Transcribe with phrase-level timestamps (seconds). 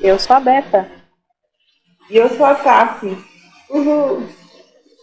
[0.00, 0.88] Eu sou a Beta.
[2.08, 3.00] E eu sou a.
[3.68, 4.28] Uhul.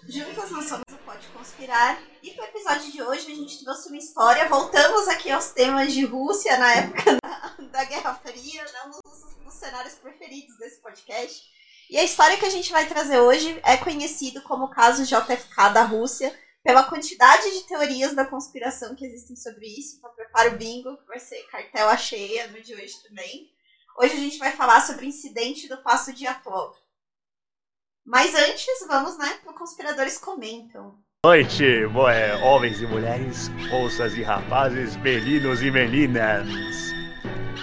[0.08, 2.02] Juntas nós somos o Pode Conspirar.
[2.24, 4.48] E pro episódio de hoje a gente trouxe uma história.
[4.48, 8.80] Voltamos aqui aos temas de Rússia na época da, da Guerra Fria, né?
[8.86, 11.44] um dos, dos cenários preferidos desse podcast.
[11.90, 15.74] E a história que a gente vai trazer hoje é conhecido como o caso JFK
[15.74, 19.98] da Rússia, pela quantidade de teorias da conspiração que existem sobre isso.
[19.98, 23.54] Então prepara o bingo, que vai ser cartela cheia no de hoje também.
[23.98, 26.76] Hoje a gente vai falar sobre o incidente do Passo de Atlov.
[28.06, 31.00] Mas antes, vamos, né, para Conspiradores Comentam.
[31.26, 36.46] Noite, boé, homens e mulheres, moças e rapazes, meninos e meninas.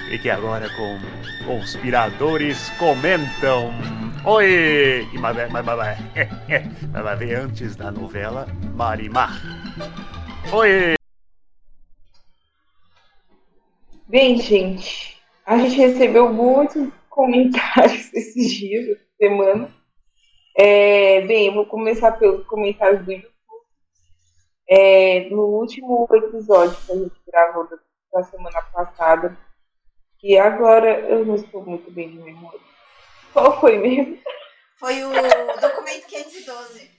[0.09, 0.99] Fique agora com
[1.45, 3.71] Conspiradores Comentam.
[4.25, 5.07] Oi!
[5.13, 5.99] E mas, mas, mas, mas
[6.91, 9.39] vai ver antes da novela Marimar.
[10.51, 10.95] Oi!
[14.09, 15.12] Bem, gente,
[15.45, 19.71] a gente recebeu muitos comentários esses dias, essa semana.
[20.57, 23.33] É, bem, eu vou começar pelos comentários do YouTube.
[24.69, 27.77] É, no último episódio que a gente gravou da,
[28.13, 29.37] da semana passada,
[30.19, 32.61] que agora eu não estou muito bem de memória.
[33.33, 34.19] Qual foi mesmo?
[34.77, 35.11] Foi o
[35.61, 36.91] documento 512.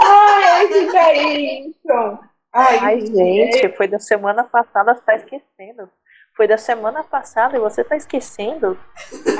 [0.00, 2.20] Ah, esse daí, então.
[2.52, 5.90] Ai, Ai, gente, foi da semana passada, você tá esquecendo.
[6.38, 8.78] Foi da semana passada e você tá esquecendo?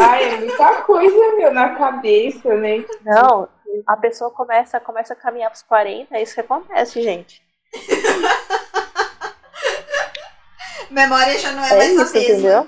[0.01, 2.85] Ai, é muita coisa, meu, na cabeça, né?
[3.05, 3.49] Não,
[3.87, 7.41] a pessoa começa, começa a caminhar pros 40, é isso que acontece, gente.
[10.91, 12.21] Memória já não é, É mais isso, a mesma.
[12.33, 12.67] entendeu?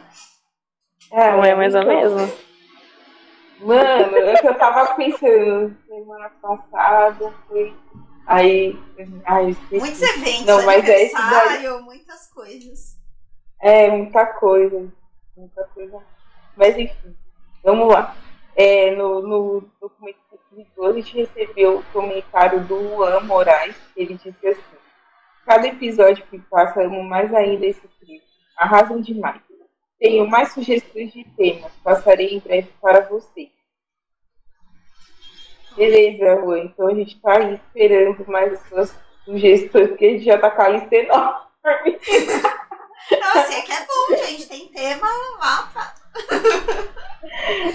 [1.11, 2.31] É, Não é mais a então, mesma.
[3.59, 7.75] Mano, é que eu tava pensando, semana passada foi.
[8.29, 8.79] Aí.
[9.27, 9.81] Ai, esqueci.
[9.81, 13.00] Muitos eventos, Não, mas é aniversário, muitas coisas.
[13.61, 14.91] É, muita coisa.
[15.37, 16.03] Muita coisa.
[16.57, 17.15] Mas enfim,
[17.63, 18.17] vamos lá.
[18.57, 20.19] É, no, no documento
[20.51, 24.61] que a gente recebeu o comentário do Luan Moraes, ele disse assim,
[25.47, 28.21] cada episódio que passa amo mais ainda esse trio.
[28.57, 29.41] Arrasam demais.
[29.99, 33.51] Tenho mais sugestões de temas, passarei em breve para você.
[35.77, 40.25] Beleza, Luan, então a gente tá aí esperando mais as suas sugestões, porque a gente
[40.25, 41.47] já tá com a lista enorme.
[43.11, 44.47] Não, assim, é que é bom, gente.
[44.47, 45.09] Tem tema
[45.73, 45.95] pra...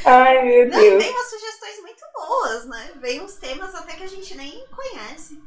[0.05, 1.03] Ai, meu Não, Deus.
[1.03, 2.91] tem umas sugestões muito boas, né?
[3.01, 5.41] Vem uns temas até que a gente nem conhece.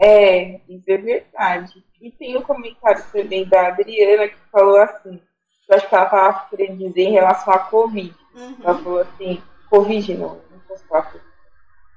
[0.00, 1.84] É, isso é verdade.
[2.00, 5.22] E tem um comentário também da Adriana que falou assim,
[5.68, 8.14] eu acho que ela estava querendo dizer em relação à Covid.
[8.34, 8.56] Uhum.
[8.62, 11.14] Ela falou assim, Covid não, não posso falar.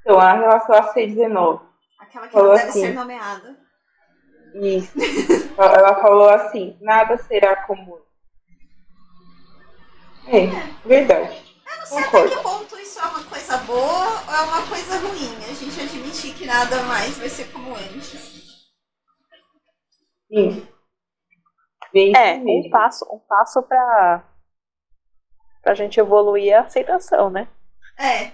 [0.02, 1.62] Então, a relação à C19.
[2.00, 2.82] Aquela que Falou não deve assim.
[2.82, 3.67] ser nomeada.
[4.56, 4.94] Isso.
[5.58, 8.00] Ela falou assim, nada será comum.
[10.28, 10.48] É,
[10.86, 11.42] verdade.
[11.66, 12.36] Eu não sei até Concordo.
[12.36, 15.36] que ponto isso é uma coisa boa ou é uma coisa ruim.
[15.50, 18.68] A gente admitir que nada mais vai ser como antes.
[20.28, 20.68] Sim.
[21.94, 24.24] Bem É, isso um passo, um passo pra,
[25.62, 27.48] pra gente evoluir é a aceitação, né?
[27.98, 28.32] É.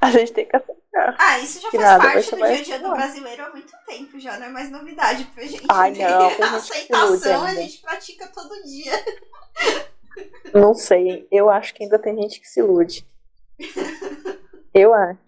[0.00, 1.16] A gente tem que aceitar.
[1.18, 4.20] Ah, isso já Que faz parte do dia a dia do brasileiro há muito tempo,
[4.20, 5.66] já não é mais novidade pra gente.
[5.68, 8.92] Ai, não, gente a aceitação a gente pratica todo dia.
[10.52, 13.06] Não sei, eu acho que ainda tem gente que se ilude.
[14.74, 15.20] Eu acho.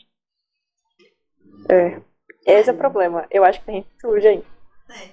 [1.69, 2.01] É.
[2.45, 3.27] Esse é o problema.
[3.31, 4.47] Eu acho que tem gente que se ilude ainda.
[4.91, 5.11] É.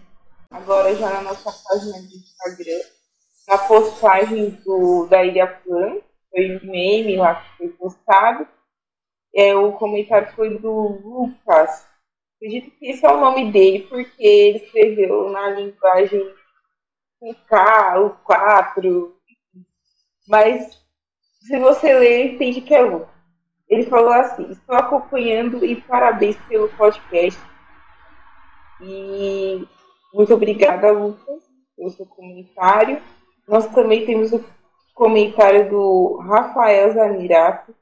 [0.50, 2.82] agora já na nossa página do Instagram,
[3.48, 5.98] na postagem do, da Ilha Plan,
[6.32, 8.48] foi um meme lá que foi postado.
[9.36, 10.72] É, o comentário foi do
[11.04, 11.88] Lucas.
[12.36, 16.34] Acredito que esse é o nome dele, porque ele escreveu na linguagem
[17.20, 19.16] com K, o 4.
[20.28, 20.82] Mas
[21.42, 23.14] se você ler, entende que é Lucas.
[23.68, 27.40] Ele falou assim, estou acompanhando e parabéns pelo podcast.
[28.82, 29.68] E
[30.14, 31.44] muito obrigada, Lucas,
[31.76, 33.02] pelo seu comentário.
[33.48, 34.44] Nós também temos o
[34.94, 37.76] comentário do Rafael Zanirato,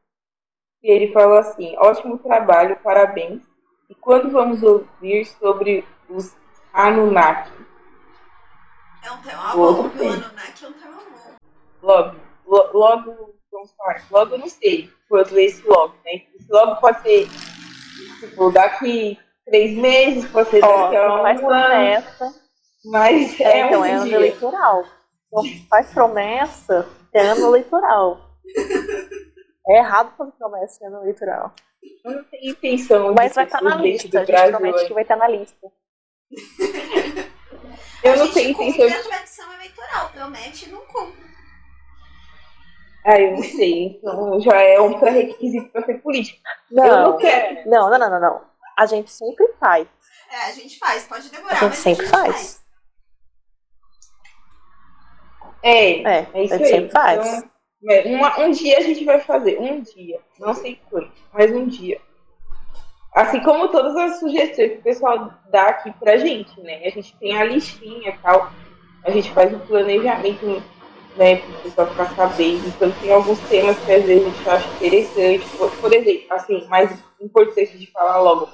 [0.81, 3.41] que ele falou assim, ótimo trabalho, parabéns.
[3.89, 6.33] E quando vamos ouvir sobre os
[6.73, 7.51] Anunnaki?
[9.03, 10.09] É um tema O bom, tem.
[10.09, 11.31] Anunnaki é um tema bom.
[11.83, 12.15] Logo,
[12.47, 16.21] lo- logo, vamos falar, logo eu não sei quando esse logo, né?
[16.35, 17.27] Esse logo pode ser,
[18.19, 22.35] tipo, daqui três meses, pode ser daqui a não um faz ano, promessa.
[22.85, 24.15] mas É, é, então um é ano dia.
[24.15, 24.83] eleitoral.
[25.27, 28.19] Então faz promessa é ano eleitoral.
[29.67, 31.53] É errado fazer promessa em ano eleitoral.
[32.03, 34.19] Eu não tenho intenção Mas vai estar na presidente lista.
[34.19, 35.71] A gente promete que vai estar na lista.
[38.03, 39.07] Eu a não tenho intenção a de...
[39.07, 41.21] tradição eleitoral, promete e não cumpre.
[43.05, 43.97] Ah, eu não sei.
[43.97, 46.39] Então já é um pré-requisito para ser político.
[46.71, 47.69] eu Não, não quero.
[47.69, 48.41] não, não, não, não, não.
[48.77, 49.87] A gente sempre faz.
[50.31, 52.63] É, a gente faz, pode demorar, A gente mas sempre a gente faz.
[55.63, 56.69] É, É, é isso a gente aí.
[56.69, 57.27] sempre faz.
[57.37, 57.50] Então,
[58.05, 59.59] uma- um dia a gente vai fazer.
[59.59, 60.19] Um dia.
[60.39, 61.99] Não sei quando, mas um dia.
[63.13, 66.81] Assim como todas as sugestões que o pessoal dá aqui pra gente, né?
[66.85, 68.51] A gente tem a listinha e tal.
[69.03, 70.45] A gente faz o planejamento,
[71.17, 71.35] né?
[71.37, 72.67] Para o pessoal ficar sabendo.
[72.67, 75.57] Então tem alguns temas que às vezes a gente acha interessante.
[75.57, 76.89] Por, por exemplo, assim, mais
[77.19, 78.47] importante de falar logo.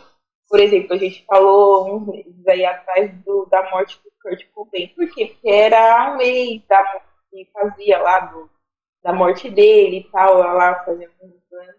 [0.50, 4.88] Por exemplo, a gente falou uns meses aí atrás do, da morte do Kurt Cobain.
[4.96, 5.26] Por quê?
[5.28, 6.84] Porque era um mês da,
[7.30, 8.50] que fazia lá do,
[9.08, 11.76] da morte dele e tal, lá fazia uns anos.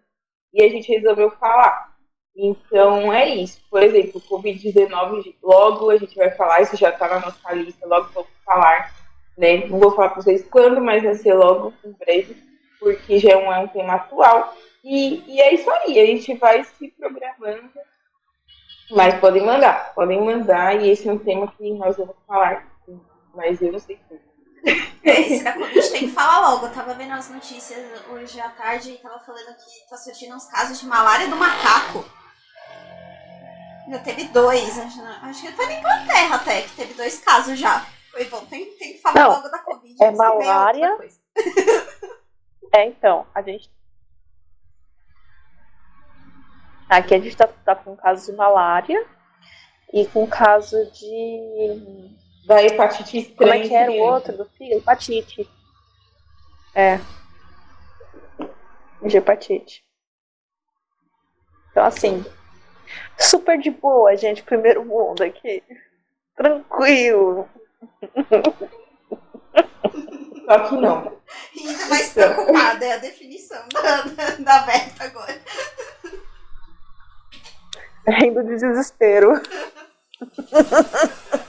[0.51, 1.95] E a gente resolveu falar.
[2.35, 3.61] Então é isso.
[3.71, 7.87] Por exemplo, o Covid-19, logo a gente vai falar, isso já está na nossa lista,
[7.87, 8.95] logo vamos falar.
[9.37, 9.67] Né?
[9.67, 12.35] Não vou falar para vocês quando, mas vai ser logo em breve,
[12.81, 14.55] porque já é um, é um tema atual.
[14.83, 17.69] E, e é isso aí, a gente vai se programando.
[18.91, 22.67] Mas podem mandar, podem mandar, e esse é um tema que nós vamos falar.
[23.35, 24.28] Mas eu não sei como.
[25.05, 26.67] É, esse da Covid tem que falar logo.
[26.67, 27.79] Eu tava vendo as notícias
[28.11, 32.05] hoje à tarde e tava falando que tá surgindo uns casos de malária do macaco.
[33.91, 37.87] Já teve dois, acho, acho que foi na Inglaterra até, que teve dois casos já.
[38.11, 40.05] Foi bom, tem, tem que falar Não, logo da Covid.
[40.05, 40.99] é malária.
[42.75, 43.71] É, então, a gente.
[46.87, 49.07] Aqui a gente tá, tá com caso de malária
[49.93, 52.15] e com caso de.
[52.49, 53.53] Da hepatite estranha.
[53.53, 54.79] Como é que era o outro do filho?
[54.79, 55.47] Hepatite.
[56.75, 56.99] É.
[59.03, 59.85] De hepatite.
[61.71, 62.25] Então, assim.
[63.19, 64.43] Super de boa, gente.
[64.43, 65.63] Primeiro mundo aqui.
[66.35, 67.47] Tranquilo.
[70.47, 71.21] Só que não.
[71.55, 75.39] E ainda mais preocupada, é a definição da, da, da Berta agora.
[78.07, 79.35] Rindo de desespero.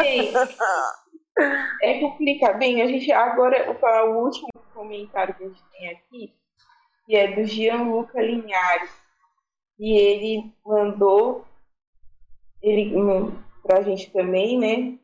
[1.82, 2.58] É complicado.
[2.58, 6.34] Bem, a gente agora falar o último comentário que a gente tem aqui,
[7.06, 8.90] que é do Gianluca Linhares.
[9.78, 11.46] E ele mandou
[12.62, 14.98] ele hum, pra gente também, né?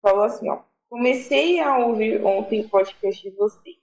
[0.00, 0.62] Falou assim, ó.
[0.88, 3.76] Comecei a ouvir ontem o podcast de vocês.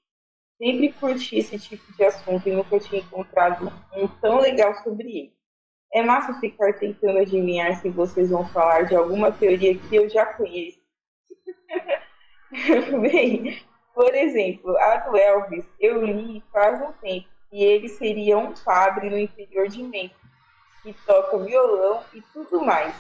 [0.58, 5.34] Sempre curti esse tipo de assunto e nunca tinha encontrado um tão legal sobre ele.
[5.94, 10.26] É massa ficar tentando adivinhar se vocês vão falar de alguma teoria que eu já
[10.26, 10.80] conheço.
[13.02, 13.62] Bem,
[13.94, 19.10] por exemplo, a do Elvis eu li faz um tempo e ele seria um padre
[19.10, 20.16] no interior de Memphis
[20.82, 22.96] que toca violão e tudo mais.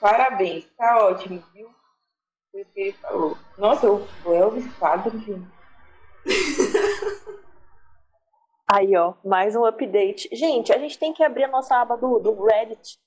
[0.00, 1.70] Parabéns, tá ótimo, viu?
[2.52, 3.36] Foi o que ele falou.
[3.56, 5.56] Nossa, o Elvis padre, gente.
[8.68, 10.28] Aí, ó, mais um update.
[10.32, 12.98] Gente, a gente tem que abrir a nossa aba do, do Reddit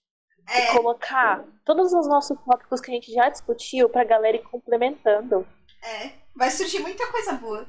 [0.47, 4.43] e É, colocar todos os nossos tópicos que a gente já discutiu pra galera ir
[4.43, 5.45] complementando.
[5.83, 6.11] é.
[6.35, 7.67] Vai surgir muita coisa boa.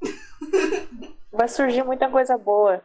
[1.32, 2.80] Vai surgir muita coisa boa.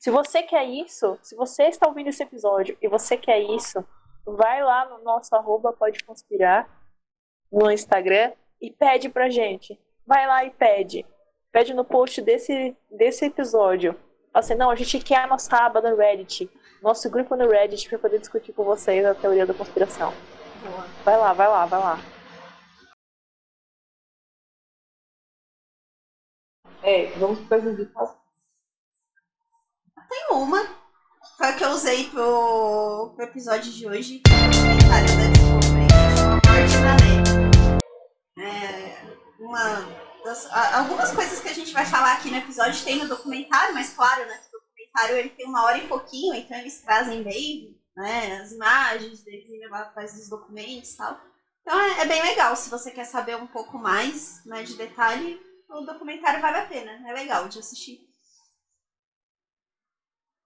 [0.00, 3.84] Se você quer isso, se você está ouvindo esse episódio e você quer isso,
[4.26, 6.68] vai lá no nosso arroba pode conspirar
[7.52, 9.78] no Instagram e pede pra gente.
[10.06, 11.06] Vai lá e pede.
[11.56, 13.94] Pede no post desse, desse episódio.
[14.30, 16.50] Fala assim, não, a gente quer a nossa aba no Reddit.
[16.82, 20.12] Nosso grupo no Reddit pra poder discutir com vocês a teoria da conspiração.
[20.62, 20.86] Boa.
[21.02, 21.98] Vai lá, vai lá, vai lá.
[26.82, 28.18] É, vamos para as indicações.
[30.10, 30.62] Tem uma.
[31.38, 34.20] Foi a que eu usei pro, pro episódio de hoje.
[34.28, 36.96] Comentário da descoberta.
[38.36, 38.46] Lei.
[38.46, 38.94] É,
[39.40, 43.72] uma das, algumas coisas que a gente vai falar aqui no episódio tem no documentário,
[43.72, 44.40] mas claro, né?
[44.48, 49.22] O documentário ele tem uma hora e pouquinho, então eles trazem bem né, as imagens
[49.22, 51.18] deles indo lá atrás dos documentos e tal.
[51.62, 52.54] Então é, é bem legal.
[52.56, 55.40] Se você quer saber um pouco mais né, de detalhe,
[55.70, 57.08] o documentário vale a pena.
[57.08, 58.00] É legal de assistir.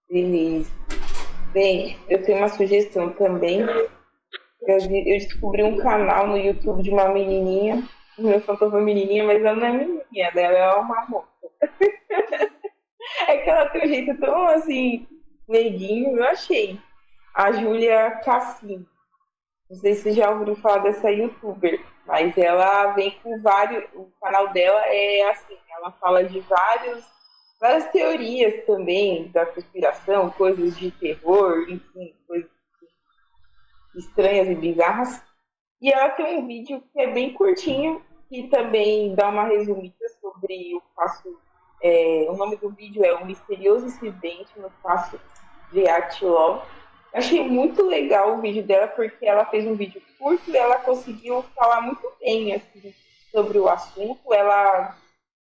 [0.09, 0.71] Beleza.
[1.53, 3.61] Bem, eu tenho uma sugestão também.
[3.61, 7.87] Eu, eu descobri um canal no YouTube de uma menininha.
[8.21, 11.27] Meu foi menininha, mas ela não é menininha, ela é uma moça.
[13.27, 15.07] é que ela tem um jeito tão assim,
[15.47, 16.79] neguinho, eu achei.
[17.33, 18.85] A Júlia Cassim.
[19.69, 23.85] Não sei se já ouviram falar dessa youtuber, mas ela vem com vários.
[23.93, 27.05] O canal dela é assim, ela fala de vários
[27.61, 32.49] várias teorias também da conspiração, coisas de terror, enfim, coisas
[33.95, 35.23] estranhas e bizarras.
[35.79, 40.73] E ela tem um vídeo que é bem curtinho, que também dá uma resumida sobre
[40.73, 41.37] o passo.
[41.83, 45.19] É, o nome do vídeo é O Misterioso Incidente no Passo
[45.73, 45.83] de
[46.25, 46.65] Love.
[47.13, 51.43] Achei muito legal o vídeo dela, porque ela fez um vídeo curto e ela conseguiu
[51.53, 52.93] falar muito bem assim,
[53.29, 54.33] sobre o assunto.
[54.33, 54.95] Ela,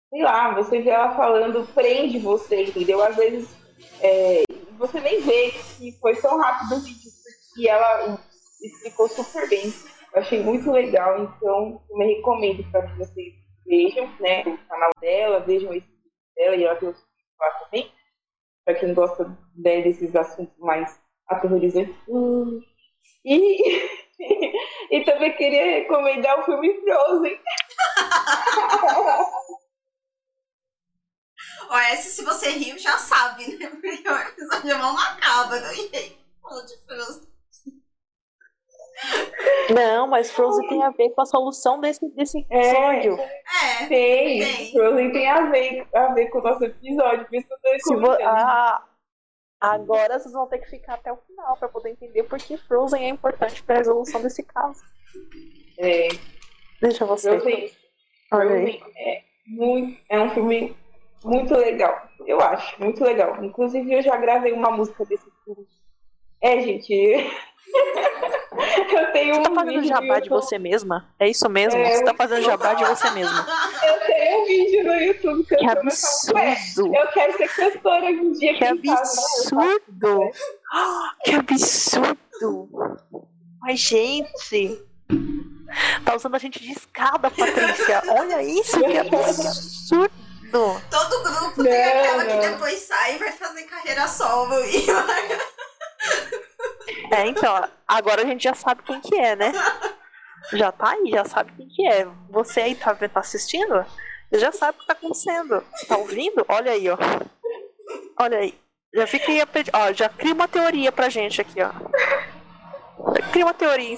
[0.09, 3.01] sei lá, você vê ela falando, prende você, entendeu?
[3.01, 3.55] Às vezes
[4.01, 4.43] é,
[4.77, 8.19] você nem vê que foi tão rápido o vídeo, porque ela
[8.61, 9.73] explicou super bem.
[10.13, 13.33] Eu achei muito legal, então eu me recomendo para que vocês
[13.65, 17.49] vejam né, o canal dela, vejam esse vídeo dela e ela tem os vídeos lá
[17.59, 17.91] também,
[18.63, 21.95] para quem gosta né, desses assuntos mais aterrorizantes.
[22.07, 22.61] Hum.
[23.25, 23.57] E,
[24.91, 27.39] e também queria recomendar o filme Frozen.
[31.69, 33.67] Ó, essa se você riu já sabe, né?
[33.81, 35.59] Porque o episódio não acaba.
[35.59, 35.73] Né?
[35.75, 37.32] E aí, falou de Frozen.
[39.73, 43.17] Não, mas Frozen tem a ver com a solução desse, desse episódio.
[43.19, 44.71] É, Tem, Tem.
[44.71, 48.11] Frozen tem a ver, a ver com o nosso episódio, por isso que eu tô
[48.21, 48.83] ah,
[49.59, 53.05] agora vocês vão ter que ficar até o final para poder entender por que Frozen
[53.05, 54.81] é importante para a resolução desse caso.
[55.79, 56.09] É,
[56.81, 57.39] Deixa você.
[57.39, 57.71] Frozen,
[58.31, 58.79] Olha aí.
[58.79, 60.75] Frozen é, muito, é um filme
[61.23, 63.43] muito legal, eu acho, muito legal.
[63.43, 65.65] Inclusive, eu já gravei uma música desse filme.
[66.43, 66.93] É, gente,
[68.93, 71.07] eu tenho Você um tá fazendo vídeo jabá de você mesma?
[71.17, 71.79] É isso mesmo?
[71.79, 73.47] É, Você tá fazendo jabá de você mesma.
[73.83, 76.39] Eu tenho um vídeo no YouTube Que essa música.
[76.39, 76.95] absurdo!
[76.95, 78.71] Eu quero ser cantora um dia Que né?
[78.71, 80.19] Eu absurdo!
[81.23, 82.69] Que absurdo!
[83.61, 84.83] Mas, gente!
[86.05, 88.03] Tá usando a gente de escada, Patrícia!
[88.19, 90.11] Olha isso, que absurdo!
[90.51, 92.39] todo grupo Não, tem aquela não.
[92.39, 94.53] que depois sai e vai fazer carreira solo.
[94.65, 94.85] E
[97.11, 99.51] É, então, agora a gente já sabe quem que é, né?
[100.53, 102.05] Já tá aí, já sabe quem que é.
[102.29, 103.85] Você aí tá, tá assistindo?
[104.31, 105.63] Já sabe o que tá acontecendo.
[105.87, 106.45] Tá ouvindo?
[106.49, 106.97] Olha aí, ó.
[108.19, 108.57] Olha aí.
[108.93, 111.71] Já fica aí, a ó, já cria uma teoria pra gente aqui, ó.
[113.31, 113.97] Cria uma teoria em.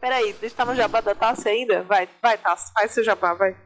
[0.00, 1.82] Peraí, deixa eu estar no jabá da Tassi ainda?
[1.82, 3.56] Vai, vai, Tassi, faz seu jabá, vai.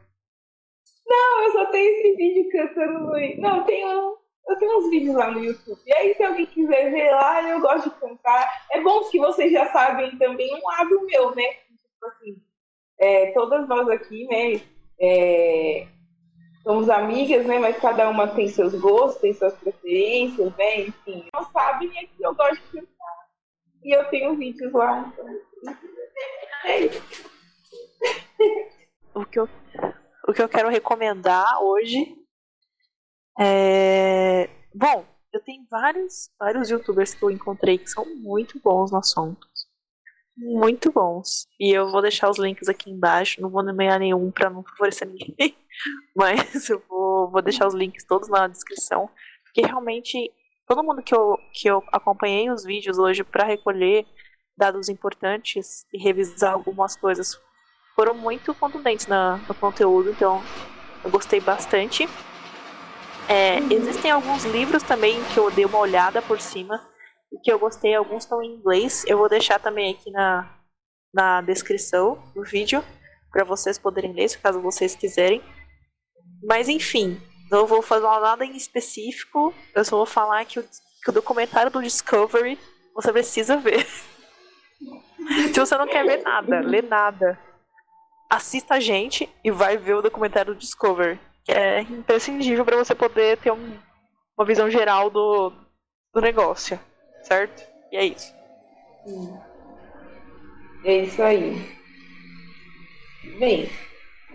[1.07, 3.11] Não, eu só tenho esse vídeo cantando.
[3.39, 5.79] Não, eu tenho, eu tenho uns vídeos lá no YouTube.
[5.85, 8.65] E aí, se alguém quiser ver lá, eu gosto de cantar.
[8.71, 11.43] É bom que vocês já sabem também um lado meu, né?
[11.43, 12.41] Tipo assim,
[12.99, 14.61] é, todas nós aqui, né?
[14.99, 15.87] é,
[16.63, 17.57] somos amigas, né?
[17.57, 20.81] Mas cada uma tem seus gostos, tem suas preferências, né?
[20.81, 23.29] Enfim, não sabem é que eu gosto de cantar.
[23.83, 25.25] E eu tenho vídeos lá, então.
[26.65, 27.31] É isso.
[29.13, 29.47] o que eu,
[30.27, 32.18] o que eu quero recomendar hoje
[33.39, 34.49] é.
[34.73, 39.47] Bom, eu tenho vários, vários youtubers que eu encontrei que são muito bons no assunto.
[40.37, 41.47] Muito bons.
[41.59, 43.41] E eu vou deixar os links aqui embaixo.
[43.41, 45.55] Não vou nomear nenhum pra não favorecer ninguém.
[46.15, 49.09] Mas eu vou, vou deixar os links todos na descrição.
[49.43, 50.31] Porque realmente,
[50.67, 54.05] todo mundo que eu, que eu acompanhei os vídeos hoje pra recolher
[54.57, 57.39] dados importantes e revisar algumas coisas
[57.95, 60.41] foram muito contundentes na, no conteúdo, então
[61.03, 62.07] eu gostei bastante.
[63.29, 66.83] É, existem alguns livros também que eu dei uma olhada por cima
[67.31, 69.05] e que eu gostei, alguns estão em inglês.
[69.05, 70.51] Eu vou deixar também aqui na,
[71.13, 72.83] na descrição do vídeo
[73.31, 75.43] para vocês poderem ler, caso vocês quiserem.
[76.43, 77.21] Mas enfim,
[77.51, 81.69] não vou falar nada em específico, eu só vou falar que o, que o documentário
[81.69, 82.57] do Discovery
[82.95, 83.85] você precisa ver.
[85.53, 87.39] Se você não quer ver nada, ler nada,
[88.27, 91.19] assista a gente e vai ver o documentário do Discovery,
[91.49, 93.77] que é imprescindível para você poder ter um-
[94.37, 95.51] uma visão geral do,
[96.13, 96.79] do negócio,
[97.23, 97.63] certo?
[97.91, 98.33] E é isso.
[100.85, 101.55] É isso aí.
[103.39, 103.67] Bem,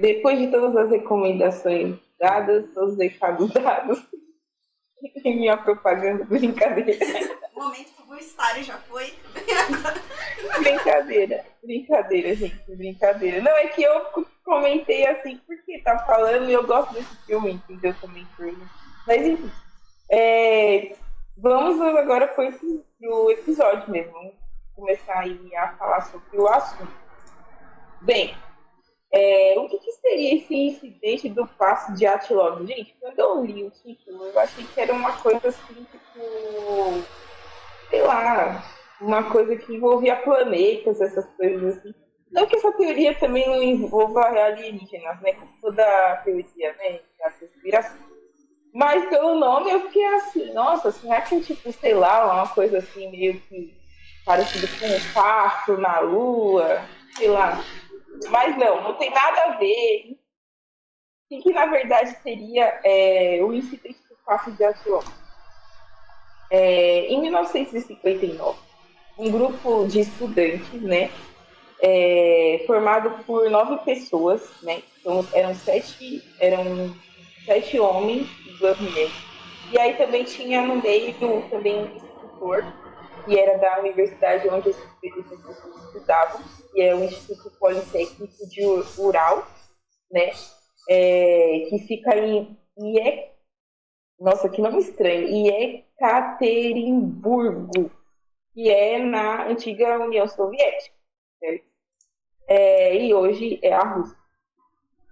[0.00, 4.04] depois de todas as recomendações dadas, todos os recados dados,
[5.24, 6.98] e minha propaganda, brincadeira,
[7.54, 9.14] O momento publicitário já foi.
[10.58, 13.40] brincadeira, brincadeira, gente, brincadeira.
[13.40, 14.06] Não, é que eu
[14.44, 17.94] comentei assim porque tá falando e eu gosto desse filme, entendeu?
[18.00, 18.52] Também por
[19.06, 19.50] Mas enfim,
[20.10, 20.96] é,
[21.36, 24.12] vamos agora epi- pro episódio mesmo.
[24.12, 24.34] Vamos
[24.74, 26.92] começar aí a falar sobre o assunto.
[28.00, 28.36] Bem,
[29.12, 32.66] é, o que, que seria esse incidente do passo de Atilog?
[32.66, 37.04] Gente, quando eu li o título, eu achei que era uma coisa assim, tipo,
[37.94, 38.64] sei lá,
[39.00, 41.94] uma coisa que envolvia planetas, essas coisas assim.
[42.32, 45.34] Não que essa teoria também não envolva alienígenas, né?
[45.34, 46.98] Como toda teoria, né?
[47.38, 47.96] Conspiração.
[48.74, 53.08] Mas pelo nome eu fiquei assim, nossa, será que tipo, sei lá, uma coisa assim
[53.08, 53.72] meio que
[54.24, 56.82] parecido com um passo na lua?
[57.16, 57.62] Sei lá.
[58.30, 60.18] Mas não, não tem nada a ver.
[61.30, 65.02] O que, na verdade seria é, o incidente do Passo de Atlon?
[66.50, 68.58] É, em 1959,
[69.18, 71.10] um grupo de estudantes, né,
[71.80, 76.94] é, formado por nove pessoas, né, então eram sete, eram
[77.44, 79.12] sete homens e duas mulheres.
[79.72, 81.14] E aí também tinha no meio
[81.50, 82.64] também um instrutor,
[83.24, 88.62] que era da universidade onde esses pessoas estudavam, que é o Instituto Politécnico de
[88.98, 89.46] Ural,
[90.10, 90.32] né?
[90.88, 93.28] É, que fica em IE...
[94.20, 95.83] Nossa, que nome estranho.
[96.00, 97.90] Iekaterinburgo,
[98.52, 100.94] que é na antiga União Soviética.
[101.38, 101.64] Certo?
[102.46, 104.16] É, e hoje é a Rússia.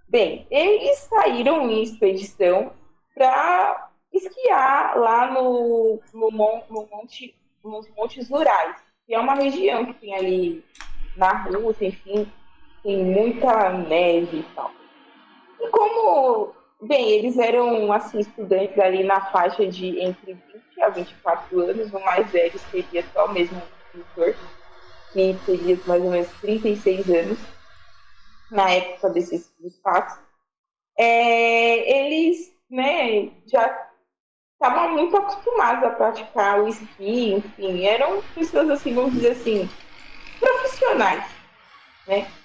[0.07, 2.71] Bem, eles saíram em expedição
[3.15, 8.75] para esquiar lá no, no, no monte, nos Montes Rurais,
[9.07, 10.63] que é uma região que tem ali
[11.17, 12.31] na Rússia, enfim,
[12.83, 14.71] tem muita neve e tal.
[15.59, 16.53] E como,
[16.87, 21.99] bem, eles eram assim estudantes ali na faixa de entre 20 a 24 anos, o
[21.99, 23.61] mais velho seria só mesmo
[23.95, 24.03] o
[25.13, 27.39] que teria mais ou menos 36 anos
[28.49, 30.17] na época desses dos fatos.
[30.97, 33.89] É, eles, né, já
[34.53, 39.69] estavam muito acostumados a praticar o esqui, enfim, eram pessoas assim, vamos dizer assim,
[40.39, 41.25] profissionais,
[42.07, 42.42] né?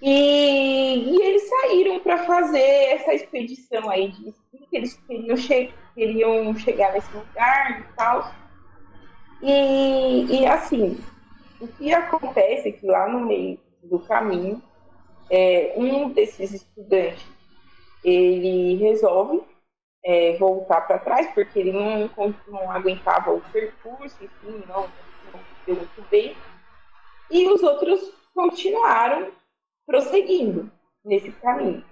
[0.00, 4.32] E, e eles saíram para fazer essa expedição aí de
[4.70, 8.32] que eles queriam, che queriam chegar nesse lugar e tal.
[9.42, 10.98] E, e assim,
[11.60, 14.62] o que acontece é que lá no meio do caminho,
[15.30, 17.26] é, um desses estudantes,
[18.04, 19.42] ele resolve
[20.04, 22.08] é, voltar para trás, porque ele não,
[22.46, 24.82] não aguentava o percurso, enfim, não,
[25.32, 26.36] não deu muito bem.
[27.30, 29.32] E os outros continuaram
[29.88, 30.70] prosseguindo
[31.02, 31.82] nesse caminho.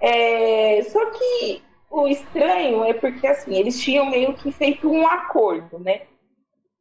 [0.00, 5.78] É, só que o estranho é porque assim eles tinham meio que feito um acordo,
[5.78, 6.02] né?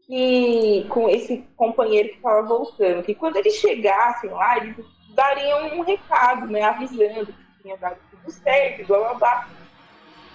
[0.08, 4.76] Que com esse companheiro que estava voltando, que quando eles chegassem lá, eles
[5.12, 6.64] dariam um recado, né?
[6.64, 9.50] Avisando que tinha dado tudo certo, blá blá blá.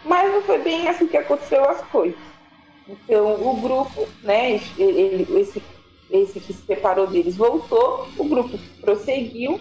[0.04, 2.20] Mas não foi bem assim que aconteceu as coisas.
[2.86, 4.60] Então o grupo, né?
[4.78, 5.60] Ele, esse
[6.10, 9.60] esse que se separou deles voltou, o grupo prosseguiu,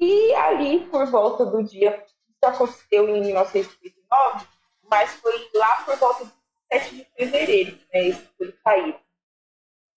[0.00, 4.46] e ali, por volta do dia, isso aconteceu em 1939,
[4.90, 6.32] mas foi lá por volta do
[6.72, 8.98] 7 de fevereiro, né, esse foi saído.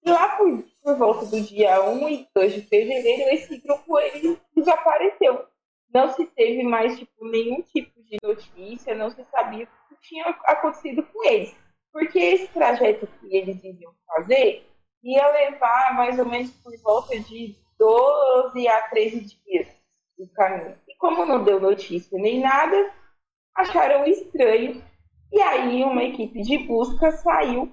[0.05, 4.39] E lá por, por volta do dia 1 e 2 de fevereiro, esse grupo ele
[4.55, 5.47] desapareceu.
[5.91, 10.25] Não se teve mais tipo, nenhum tipo de notícia, não se sabia o que tinha
[10.45, 11.55] acontecido com eles.
[11.91, 14.67] Porque esse trajeto que eles iam fazer
[15.05, 19.67] ia levar mais ou menos por volta de 12 a 13 dias
[20.17, 20.75] o caminho.
[20.87, 22.91] E como não deu notícia nem nada,
[23.53, 24.83] acharam estranho.
[25.31, 27.71] E aí uma equipe de busca saiu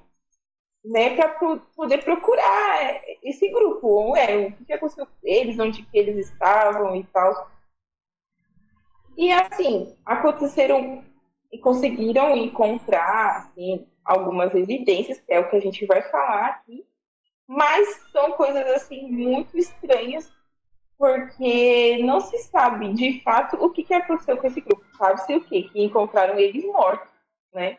[0.85, 1.29] né, para
[1.77, 4.13] poder procurar esse grupo.
[4.13, 7.51] Ué, o que aconteceu com eles, onde que eles estavam e tal.
[9.17, 11.05] E assim, aconteceram
[11.51, 16.85] e conseguiram encontrar assim, algumas evidências, que é o que a gente vai falar aqui,
[17.53, 20.33] mas são coisas assim muito estranhas,
[20.97, 24.83] porque não se sabe de fato o que, que aconteceu com esse grupo.
[24.97, 25.69] Sabe-se o quê?
[25.71, 27.11] Que encontraram eles mortos,
[27.53, 27.77] né?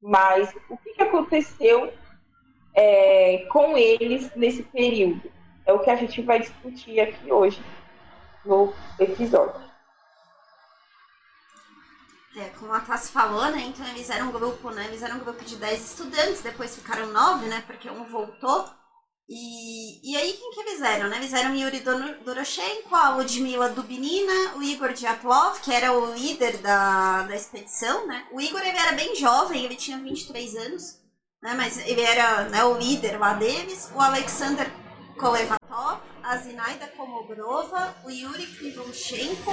[0.00, 1.92] Mas o que, que aconteceu
[2.74, 5.32] é, com eles nesse período?
[5.66, 7.60] É o que a gente vai discutir aqui hoje
[8.44, 9.60] no episódio.
[12.36, 13.62] É, como a Tassi falou, né?
[13.62, 14.84] Então eles eram um grupo, né?
[14.86, 17.64] Eles eram um grupo de 10 estudantes, depois ficaram 9, né?
[17.66, 18.77] Porque um voltou.
[19.28, 21.20] E, e aí, quem que eles eram, né?
[21.30, 21.80] Eram Yuri
[22.24, 28.26] Doroshenko, a Ludmila Dubinina, o Igor Dyatlov, que era o líder da, da expedição, né?
[28.32, 30.98] O Igor, ele era bem jovem, ele tinha 23 anos,
[31.42, 31.52] né?
[31.54, 33.90] Mas ele era né, o líder lá deles.
[33.94, 34.72] O Alexander
[35.18, 39.52] Kolevatov, a Zinaida Komogrova, o Yuri Krivonchenko,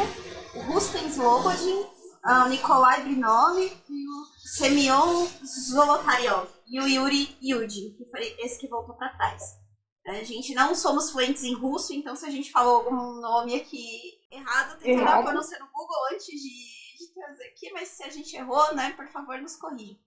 [0.56, 1.86] o Rustem Slobodin,
[2.24, 6.48] o Nikolai Brinov e o Semyon Zolotaryov.
[6.66, 9.65] E o Yuri Yudin, que foi esse que voltou para trás.
[10.08, 14.20] A gente não somos fluentes em russo, então se a gente falou algum nome aqui
[14.30, 18.04] errado, tem que dar para você no Google antes de, de, trazer aqui, mas se
[18.04, 19.98] a gente errou, né, por favor, nos corrija.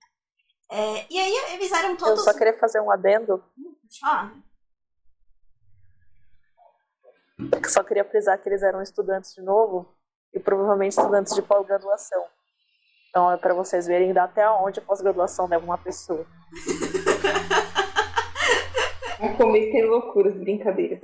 [0.70, 2.24] É, e aí eles eram todos.
[2.24, 3.42] Eu só queria fazer um adendo.
[4.04, 4.30] Ah.
[7.68, 9.92] Só queria frisar que eles eram estudantes de novo
[10.32, 12.24] e provavelmente estudantes de pós-graduação.
[13.08, 16.24] Então é para vocês verem até onde a pós-graduação leva uma pessoa.
[19.20, 21.00] A cometer loucuras, brincadeira.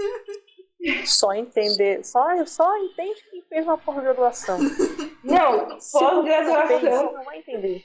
[1.06, 4.58] Só entender, só, só entende quem fez uma pós-graduação.
[5.24, 7.12] Não, pós-graduação.
[7.12, 7.84] Não vai entender.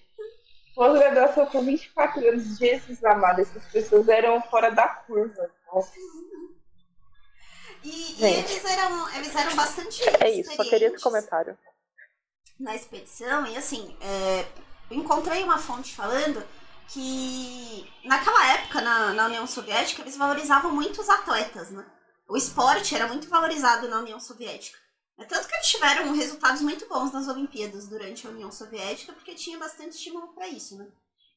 [0.76, 5.50] Pós-graduação com 24 anos, Jesus amado, essas pessoas eram fora da curva.
[5.74, 5.92] Nossa.
[7.84, 10.04] E, e eles, eram, eles eram bastante.
[10.22, 11.58] É isso, só queria esse comentário.
[12.60, 14.46] Na expedição, e assim, é,
[14.92, 16.44] eu encontrei uma fonte falando
[16.92, 21.86] que naquela época, na, na União Soviética, eles valorizavam muito os atletas, né?
[22.28, 24.78] O esporte era muito valorizado na União Soviética.
[25.18, 29.36] É tanto que eles tiveram resultados muito bons nas Olimpíadas durante a União Soviética, porque
[29.36, 30.88] tinha bastante estímulo para isso, né?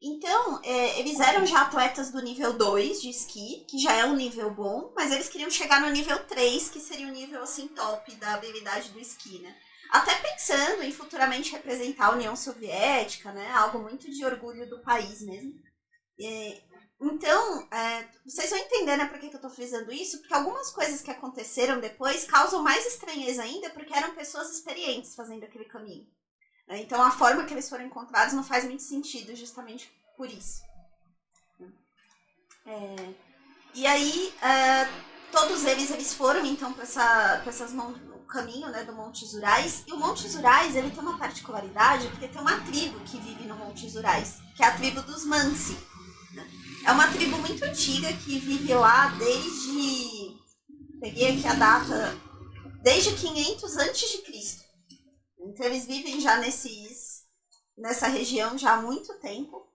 [0.00, 4.16] Então, é, eles eram já atletas do nível 2 de esqui, que já é um
[4.16, 8.12] nível bom, mas eles queriam chegar no nível 3, que seria o nível assim top
[8.16, 9.54] da habilidade do esqui, né?
[9.92, 13.52] Até pensando em futuramente representar a União Soviética, né?
[13.52, 15.52] Algo muito de orgulho do país mesmo.
[16.18, 16.62] É,
[16.98, 20.18] então, é, vocês vão entender, né, por que, que eu tô frisando isso?
[20.20, 25.44] Porque algumas coisas que aconteceram depois causam mais estranheza ainda, porque eram pessoas experientes fazendo
[25.44, 26.06] aquele caminho.
[26.66, 26.80] Né?
[26.80, 30.62] Então a forma que eles foram encontrados não faz muito sentido, justamente por isso.
[32.64, 33.14] É,
[33.74, 34.88] e aí, é,
[35.30, 39.84] todos eles, eles foram então para essa, essas o caminho né, do Monte Zurais.
[39.86, 43.54] E o Monte Zurais ele tem uma particularidade, porque tem uma tribo que vive no
[43.56, 45.76] Monte Zurais, que é a tribo dos Mansi.
[46.32, 46.50] Né?
[46.86, 50.40] É uma tribo muito antiga que vive lá desde.
[51.00, 52.16] Peguei aqui a data.
[52.82, 54.62] Desde 500 antes de Cristo.
[55.38, 57.22] Então eles vivem já nesses,
[57.76, 59.68] nessa região já há muito tempo.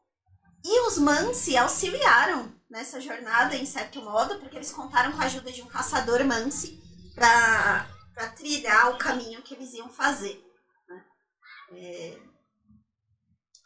[0.65, 5.52] E os Mansi auxiliaram nessa jornada, em certo modo, porque eles contaram com a ajuda
[5.52, 6.82] de um caçador Mansi
[7.15, 7.88] para
[8.25, 10.43] trilhar o caminho que eles iam fazer.
[10.89, 11.06] Né?
[11.73, 12.17] É...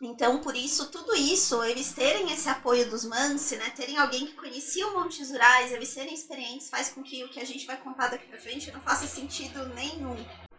[0.04, 4.34] Então, por isso, tudo isso, eles terem esse apoio dos Mansi, né, terem alguém que
[4.34, 7.78] conhecia o Monte Zurais, eles serem experientes, faz com que o que a gente vai
[7.78, 10.18] contar daqui para frente não faça sentido nenhum.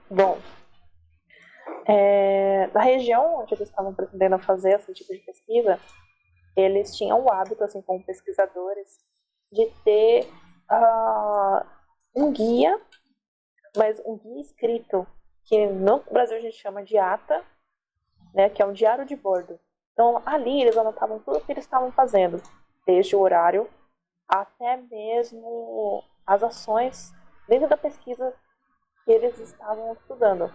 [0.08, 0.40] Bom,
[1.86, 5.80] é, na região onde eles estavam pretendendo fazer esse tipo de pesquisa,
[6.56, 8.98] eles tinham o hábito, assim como pesquisadores,
[9.50, 10.28] de ter
[10.70, 11.66] uh,
[12.14, 12.80] um guia,
[13.76, 15.06] mas um guia escrito,
[15.44, 17.44] que no Brasil a gente chama de ata,
[18.34, 19.58] né, que é um diário de bordo.
[19.92, 22.42] Então, ali eles anotavam tudo o que eles estavam fazendo,
[22.86, 23.68] desde o horário
[24.32, 27.12] até mesmo as ações
[27.46, 28.34] dentro da pesquisa
[29.04, 30.50] que eles estavam estudando.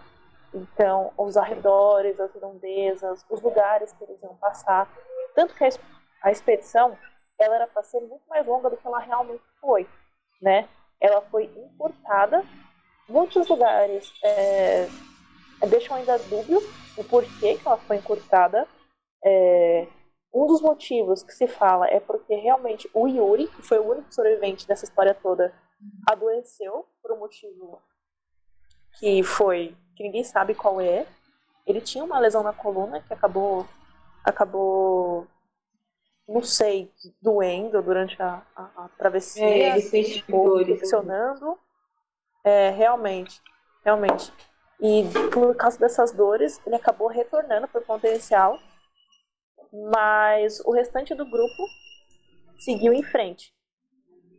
[0.52, 4.90] Então, os arredores, as redondezas, os lugares que eles iam passar.
[5.34, 5.64] Tanto que
[6.22, 6.96] a expedição
[7.38, 9.88] ela era para ser muito mais longa do que ela realmente foi,
[10.42, 10.68] né?
[11.00, 12.44] Ela foi encurtada.
[13.08, 14.88] Muitos lugares é,
[15.68, 16.60] deixam ainda dúbio
[16.96, 18.66] o porquê que ela foi encurtada.
[19.24, 19.86] É,
[20.32, 24.12] um dos motivos que se fala é porque realmente o Yuri, que foi o único
[24.12, 25.54] sobrevivente dessa história toda,
[26.06, 27.80] adoeceu por um motivo
[28.98, 31.06] que foi que ninguém sabe qual é.
[31.66, 33.66] Ele tinha uma lesão na coluna que acabou
[34.24, 35.26] acabou
[36.28, 36.92] não sei,
[37.22, 39.44] doendo durante a, a, a travessia.
[39.44, 40.22] É, ele sente
[40.76, 41.58] Funcionando.
[42.44, 43.40] É, realmente,
[43.84, 44.32] realmente.
[44.80, 48.58] E por causa dessas dores, ele acabou retornando para o potencial,
[49.92, 51.62] mas o restante do grupo
[52.58, 53.52] seguiu em frente.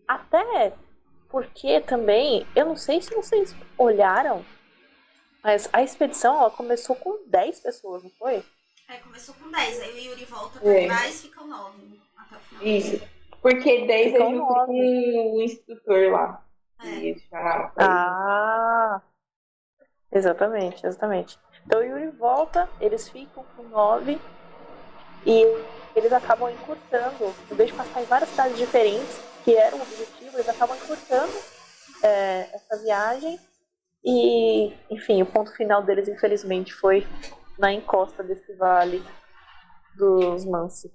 [0.07, 0.73] Até
[1.29, 4.43] porque também, eu não sei se vocês olharam,
[5.43, 8.43] mas a expedição ela começou com 10 pessoas, não foi?
[8.88, 10.88] É, começou com 10, aí o Yuri volta pra é.
[10.88, 12.63] trás ficam 9 até o final.
[12.63, 13.07] Isso.
[13.41, 16.48] Porque 10 é com o instrutor lá.
[16.82, 17.15] É.
[17.78, 19.02] Ah!
[20.12, 21.39] Exatamente, exatamente.
[21.65, 24.20] Então o Yuri volta, eles ficam com 9
[25.26, 25.44] e
[25.96, 30.38] eles acabam encurtando, em vez de passar em várias cidades diferentes, que era o objetivo,
[30.38, 31.34] eles acabam encurtando
[32.02, 33.39] é, essa viagem.
[34.04, 37.06] E, enfim, o ponto final deles, infelizmente, foi
[37.58, 39.04] na encosta desse vale
[39.96, 40.92] dos Mansi.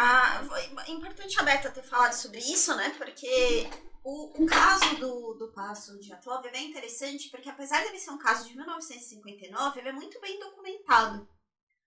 [0.00, 2.90] É importante a Beta ter falado sobre isso, né?
[2.96, 3.68] Porque
[4.02, 8.10] o, o caso do, do Passo de Atov é bem interessante, porque apesar ele ser
[8.10, 11.28] um caso de 1959, ele é muito bem documentado.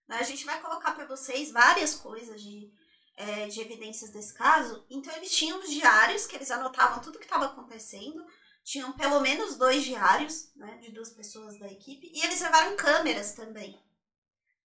[0.08, 0.18] Né?
[0.18, 2.72] A gente vai colocar para vocês várias coisas de
[3.16, 4.86] é, de evidências desse caso.
[4.90, 8.26] Então, eles tinham os diários, que eles anotavam tudo que estava acontecendo.
[8.64, 12.12] Tinham pelo menos dois diários, né, de duas pessoas da equipe.
[12.14, 13.80] E eles levaram câmeras também.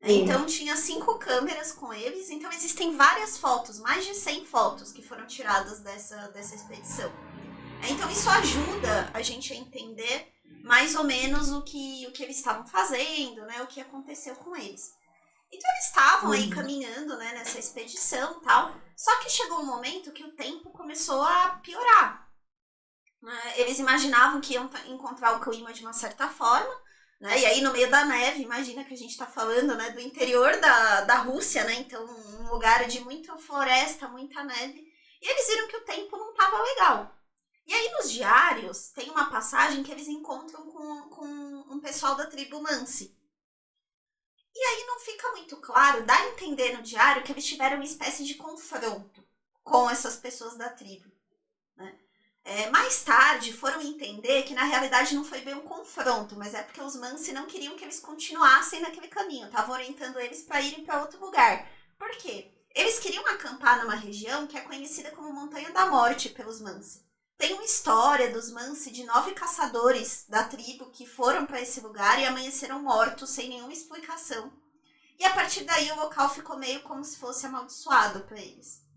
[0.02, 0.22] Sim.
[0.22, 2.30] Então, tinha cinco câmeras com eles.
[2.30, 7.10] Então, existem várias fotos, mais de 100 fotos que foram tiradas dessa, dessa expedição.
[7.88, 10.32] Então, isso ajuda a gente a entender
[10.64, 14.54] mais ou menos o que, o que eles estavam fazendo, né, o que aconteceu com
[14.54, 14.92] eles.
[15.50, 16.50] Então eles estavam aí uhum.
[16.50, 18.74] caminhando, né, nessa expedição tal.
[18.96, 22.28] Só que chegou um momento que o tempo começou a piorar.
[23.22, 23.52] Né?
[23.56, 26.72] Eles imaginavam que iam encontrar o clima de uma certa forma,
[27.20, 27.40] né?
[27.40, 30.58] E aí, no meio da neve, imagina que a gente está falando né, do interior
[30.60, 31.74] da, da Rússia, né?
[31.74, 34.86] Então, um lugar de muita floresta, muita neve.
[35.20, 37.14] E eles viram que o tempo não estava legal.
[37.66, 41.26] E aí, nos diários, tem uma passagem que eles encontram com, com
[41.74, 43.18] um pessoal da tribo Mansi.
[44.54, 47.84] E aí não fica muito claro, dá a entender no diário que eles tiveram uma
[47.84, 49.24] espécie de confronto
[49.62, 51.12] com essas pessoas da tribo.
[52.50, 56.62] É, mais tarde foram entender que na realidade não foi bem um confronto, mas é
[56.62, 60.82] porque os Mansi não queriam que eles continuassem naquele caminho, estavam orientando eles para irem
[60.82, 61.68] para outro lugar.
[61.98, 62.50] Por quê?
[62.74, 67.04] Eles queriam acampar numa região que é conhecida como Montanha da Morte pelos Mansi.
[67.36, 72.18] Tem uma história dos Mansi de nove caçadores da tribo que foram para esse lugar
[72.18, 74.50] e amanheceram mortos sem nenhuma explicação.
[75.18, 78.87] E a partir daí o local ficou meio como se fosse amaldiçoado para eles.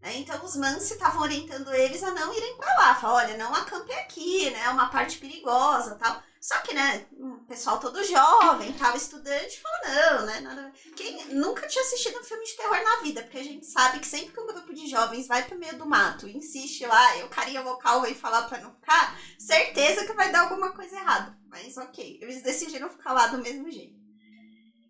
[0.00, 0.18] Né?
[0.18, 2.94] Então os Mansi estavam orientando eles a não irem para lá.
[2.94, 4.62] Falaram, olha, não acampe aqui, né?
[4.64, 6.22] É uma parte perigosa tal.
[6.40, 10.40] Só que, né, o pessoal todo jovem, tal, estudante, falou, não, né?
[10.40, 10.72] Nada...
[10.96, 14.06] Quem nunca tinha assistido um filme de terror na vida, porque a gente sabe que
[14.06, 17.24] sempre que um grupo de jovens vai pro meio do mato e insiste lá, e
[17.24, 21.38] o carinha vocal vem falar pra não ficar, certeza que vai dar alguma coisa errada.
[21.46, 24.00] Mas ok, eles decidiram ficar lá do mesmo jeito.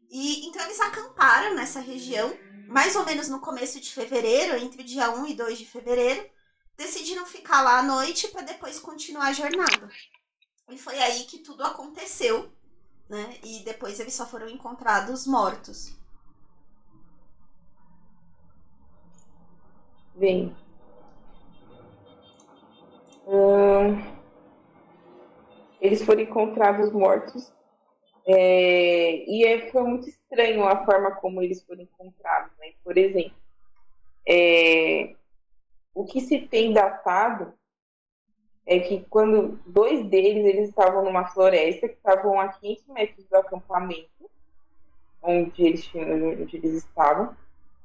[0.08, 2.32] E então eles acamparam nessa região,
[2.70, 6.24] mais ou menos no começo de fevereiro, entre dia 1 e 2 de fevereiro,
[6.76, 9.90] decidiram ficar lá à noite para depois continuar a jornada.
[10.70, 12.48] E foi aí que tudo aconteceu,
[13.08, 13.34] né?
[13.42, 15.98] E depois eles só foram encontrados mortos.
[20.14, 20.56] Bem.
[23.26, 24.00] Hum,
[25.80, 27.52] eles foram encontrados mortos.
[28.24, 32.52] É, e foi muito estranho a forma como eles foram encontrados.
[32.58, 32.72] Né?
[32.84, 33.34] Por exemplo,
[34.26, 35.14] é,
[35.92, 37.52] o que se tem datado
[38.64, 43.36] é que quando dois deles eles estavam numa floresta que estavam a 500 metros do
[43.36, 44.08] acampamento
[45.22, 47.36] onde eles, onde eles estavam,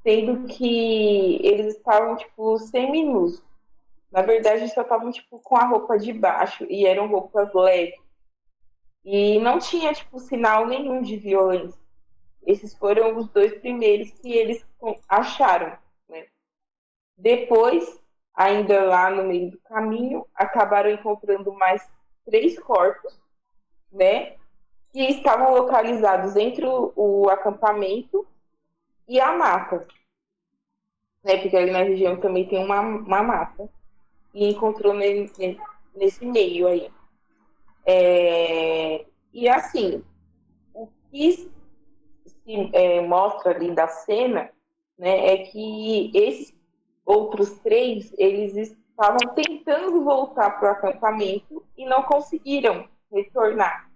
[0.03, 3.43] sendo que eles estavam tipo seminus.
[4.11, 7.99] Na verdade, só estavam tipo com a roupa de baixo e eram roupas leves.
[9.03, 11.84] E não tinha tipo sinal nenhum de violência.
[12.45, 14.65] Esses foram os dois primeiros que eles
[15.09, 15.77] acharam.
[16.07, 16.27] Né?
[17.17, 17.99] Depois
[18.35, 21.89] ainda lá no meio do caminho, acabaram encontrando mais
[22.25, 23.17] três corpos,
[23.91, 24.35] né?
[24.91, 28.27] Que estavam localizados entre o, o acampamento
[29.07, 29.87] e a mata.
[31.23, 33.69] Né, porque ali na região também tem uma, uma mata.
[34.33, 35.57] E encontrou nesse,
[35.95, 36.91] nesse meio aí.
[37.85, 40.03] É, e assim,
[40.73, 41.51] o que
[42.45, 44.49] se é, mostra ali da cena
[44.97, 46.55] né, é que esses
[47.05, 53.89] outros três, eles estavam tentando voltar para o acampamento e não conseguiram retornar.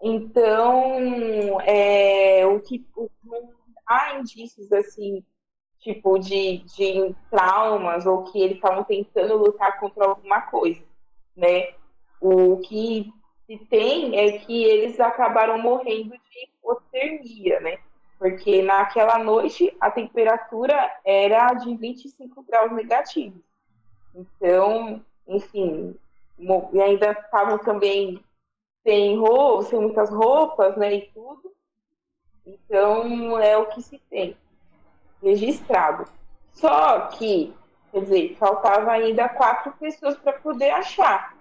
[0.00, 3.08] Então, é, o que o,
[3.86, 5.22] há indícios assim,
[5.78, 10.82] tipo de, de traumas ou que eles estavam tentando lutar contra alguma coisa,
[11.36, 11.74] né?
[12.20, 13.12] O que
[13.46, 16.14] se tem é que eles acabaram morrendo
[16.62, 17.78] hipotermia, né?
[18.22, 23.42] porque naquela noite a temperatura era de 25 graus negativos.
[24.14, 25.98] Então, enfim,
[26.38, 28.22] e ainda estavam também
[28.84, 31.52] sem roupa, sem muitas roupas, né, e tudo.
[32.46, 34.36] Então, é o que se tem
[35.20, 36.04] registrado.
[36.52, 37.52] Só que,
[37.90, 41.36] quer dizer, faltava ainda quatro pessoas para poder achar.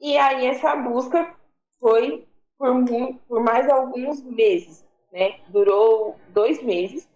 [0.00, 1.32] E aí essa busca
[1.78, 2.26] foi
[2.58, 2.84] por,
[3.28, 5.40] por mais alguns meses né?
[5.48, 7.08] Durou dois meses,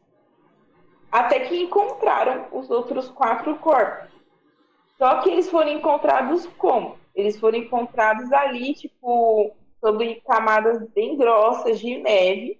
[1.13, 4.11] até que encontraram os outros quatro corpos.
[4.97, 6.99] Só que eles foram encontrados como?
[7.15, 12.59] Eles foram encontrados ali, tipo, sobre camadas bem grossas de neve.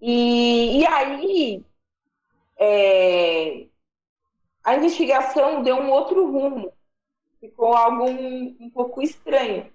[0.00, 1.64] E, e aí,
[2.56, 3.66] é,
[4.62, 6.72] a investigação deu um outro rumo.
[7.40, 9.70] Ficou algo um, um pouco estranho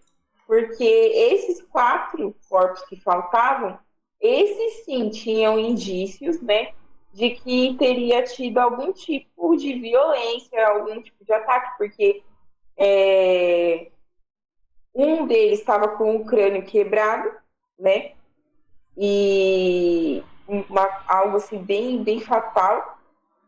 [0.47, 3.79] porque esses quatro corpos que faltavam,
[4.21, 6.73] esses sim tinham indícios, né,
[7.13, 12.23] de que teria tido algum tipo de violência, algum tipo de ataque, porque
[12.77, 13.87] é,
[14.93, 17.31] um deles estava com o crânio quebrado,
[17.79, 18.11] né,
[18.97, 22.97] e uma, algo assim bem, bem fatal.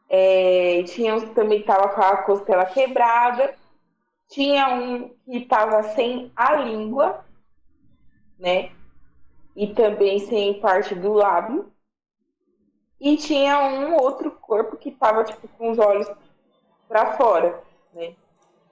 [0.09, 3.53] É, tinha também estava com a costela quebrada
[4.29, 7.25] tinha um que estava sem a língua,
[8.39, 8.71] né?
[9.55, 11.73] E também sem parte do lábio.
[12.99, 16.07] e tinha um outro corpo que estava tipo, com os olhos
[16.87, 17.63] para fora,
[17.93, 18.15] né?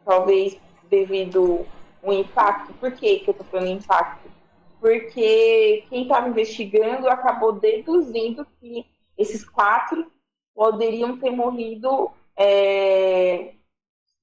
[0.05, 1.67] Talvez devido
[2.03, 2.73] ao impacto.
[2.75, 4.31] Por que, que eu tô falando impacto?
[4.79, 8.85] Porque quem estava investigando acabou deduzindo que
[9.17, 10.11] esses quatro
[10.53, 12.11] poderiam ter morrido.
[12.37, 13.55] É,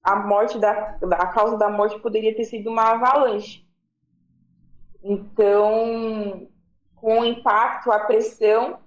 [0.03, 3.65] a morte da a causa da morte poderia ter sido uma avalanche.
[5.01, 6.47] Então,
[6.95, 8.79] com o impacto, a pressão,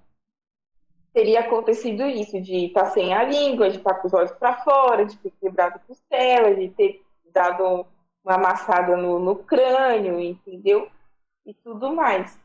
[1.13, 4.33] teria acontecido isso, de estar tá sem a língua, de estar tá com os olhos
[4.33, 7.03] para fora, de ter quebrado a costela, de ter
[7.33, 7.87] dado
[8.23, 10.91] uma amassada no, no crânio, entendeu?
[11.45, 12.39] E tudo mais.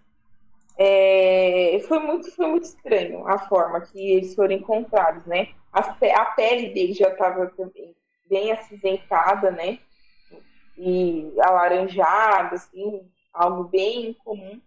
[0.78, 5.50] É, foi, muito, foi muito estranho a forma que eles foram encontrados, né?
[5.72, 7.96] A, a pele dele já estava também
[8.32, 9.78] bem acinzentada, né?
[10.78, 14.60] E alaranjada, assim, algo bem comum.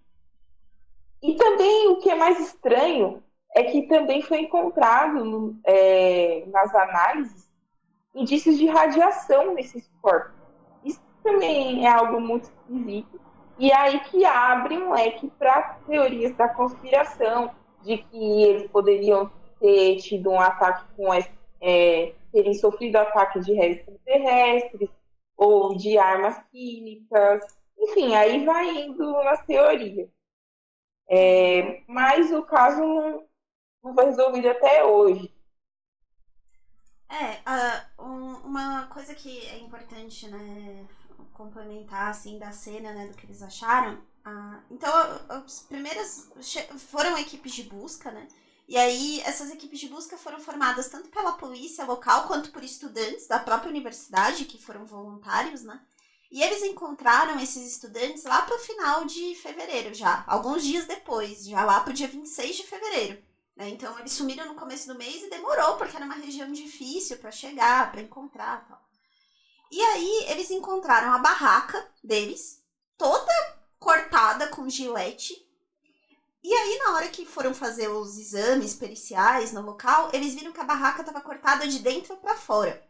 [1.22, 3.22] E também o que é mais estranho
[3.56, 7.48] é que também foi encontrado é, nas análises
[8.14, 10.34] indícios de radiação nesses corpos.
[10.84, 13.18] Isso também é algo muito esquisito.
[13.58, 19.30] E é aí que abre um leque para teorias da conspiração, de que eles poderiam
[19.60, 21.12] ter tido um ataque com
[21.60, 24.90] é, terem sofrido ataque de extraterrestres
[25.36, 27.44] ou de armas químicas.
[27.78, 30.10] Enfim, aí vai indo nas teorias.
[31.08, 33.24] É, mas o caso não,
[33.84, 35.32] não foi resolvido até hoje.
[37.08, 40.84] É, uh, um, uma coisa que é importante, né,
[41.34, 43.94] complementar, assim, da cena, né, do que eles acharam.
[44.26, 44.90] Uh, então,
[45.28, 46.32] as primeiras
[46.90, 48.26] foram equipes de busca, né,
[48.66, 53.26] e aí essas equipes de busca foram formadas tanto pela polícia local quanto por estudantes
[53.26, 55.80] da própria universidade, que foram voluntários, né,
[56.34, 61.44] e eles encontraram esses estudantes lá para o final de fevereiro já, alguns dias depois,
[61.44, 63.22] já lá para o dia 26 de fevereiro.
[63.56, 63.68] Né?
[63.68, 67.30] Então eles sumiram no começo do mês e demorou, porque era uma região difícil para
[67.30, 68.82] chegar, para encontrar tal.
[69.70, 72.62] E aí eles encontraram a barraca deles,
[72.98, 73.32] toda
[73.78, 75.43] cortada com gilete.
[76.44, 80.60] E aí, na hora que foram fazer os exames periciais no local, eles viram que
[80.60, 82.86] a barraca estava cortada de dentro para fora.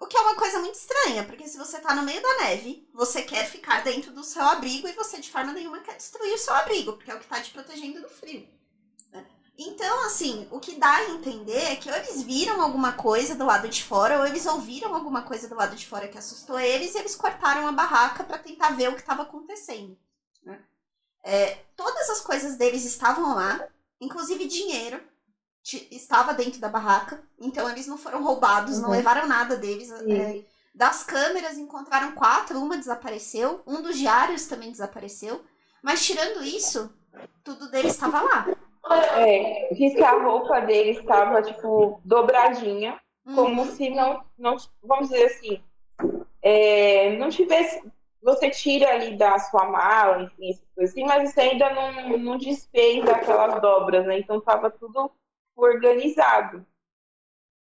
[0.00, 2.88] O que é uma coisa muito estranha, porque se você tá no meio da neve,
[2.94, 6.38] você quer ficar dentro do seu abrigo e você de forma nenhuma quer destruir o
[6.38, 8.48] seu abrigo, porque é o que tá te protegendo do frio.
[9.58, 13.44] Então, assim, o que dá a entender é que ou eles viram alguma coisa do
[13.44, 16.94] lado de fora, ou eles ouviram alguma coisa do lado de fora que assustou eles,
[16.94, 19.98] e eles cortaram a barraca para tentar ver o que estava acontecendo.
[21.24, 23.66] É, todas as coisas deles estavam lá,
[24.00, 25.00] inclusive dinheiro
[25.90, 28.82] estava dentro da barraca, então eles não foram roubados, uhum.
[28.82, 29.90] não levaram nada deles.
[29.90, 35.42] É, das câmeras encontraram quatro, uma desapareceu, um dos diários também desapareceu,
[35.82, 36.92] mas tirando isso,
[37.42, 38.46] tudo deles estava lá.
[39.16, 43.34] É, diz que a roupa dele estava, tipo, dobradinha, hum.
[43.34, 45.62] como se não, não, vamos dizer assim,
[46.42, 47.82] é, não tivesse.
[48.24, 53.60] Você tira ali da sua mala, enfim, assim, mas você ainda não, não desfez aquelas
[53.60, 54.18] dobras, né?
[54.18, 55.12] Então estava tudo
[55.54, 56.64] organizado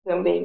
[0.05, 0.45] também.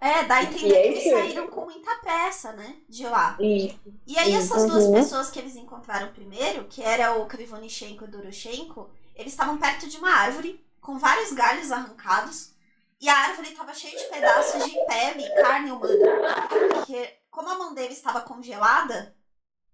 [0.00, 2.76] É, dá a entender que eles saíram com muita pressa, né?
[2.88, 3.36] De lá.
[3.40, 4.94] Isso, e aí, isso, essas duas uhum.
[4.94, 9.88] pessoas que eles encontraram primeiro, que era o Krivonichenko e o Doroshenko, eles estavam perto
[9.88, 12.54] de uma árvore com vários galhos arrancados
[13.00, 16.48] e a árvore estava cheia de pedaços de pele e carne humana.
[16.48, 19.12] Porque, como a mão deles estava congelada,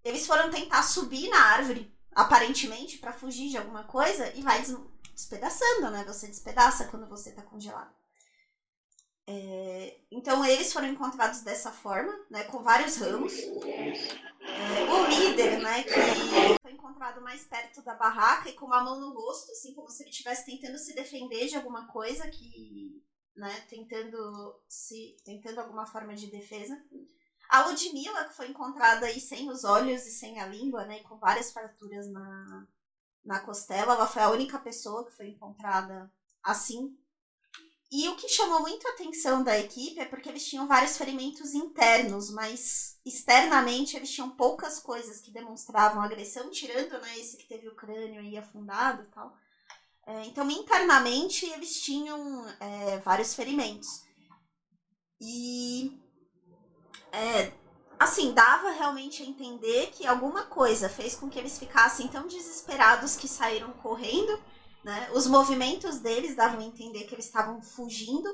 [0.03, 4.63] eles foram tentar subir na árvore, aparentemente, para fugir de alguma coisa e vai
[5.13, 6.03] despedaçando, né?
[6.05, 7.93] Você despedaça quando você está congelado.
[9.31, 13.31] É, então eles foram encontrados dessa forma, né, com vários ramos.
[13.37, 18.99] É, o líder, né, que foi encontrado mais perto da barraca e com uma mão
[18.99, 23.03] no rosto, assim como se ele estivesse tentando se defender de alguma coisa que,
[23.35, 26.75] né, tentando se, tentando alguma forma de defesa.
[27.49, 31.17] A Ludmilla, que foi encontrada aí sem os olhos e sem a língua, né, com
[31.17, 32.67] várias fraturas na,
[33.25, 36.11] na costela, ela foi a única pessoa que foi encontrada
[36.43, 36.95] assim
[37.91, 41.55] e o que chamou muito a atenção da equipe é porque eles tinham vários ferimentos
[41.55, 47.67] internos, mas externamente eles tinham poucas coisas que demonstravam agressão, tirando né, esse que teve
[47.67, 49.35] o crânio aí afundado e tal.
[50.05, 54.03] É, então, internamente, eles tinham é, vários ferimentos.
[55.19, 55.99] E,
[57.11, 57.51] é,
[57.97, 63.15] assim, dava realmente a entender que alguma coisa fez com que eles ficassem tão desesperados
[63.15, 64.39] que saíram correndo
[64.83, 65.11] né?
[65.13, 68.27] Os movimentos deles davam a entender que eles estavam fugindo.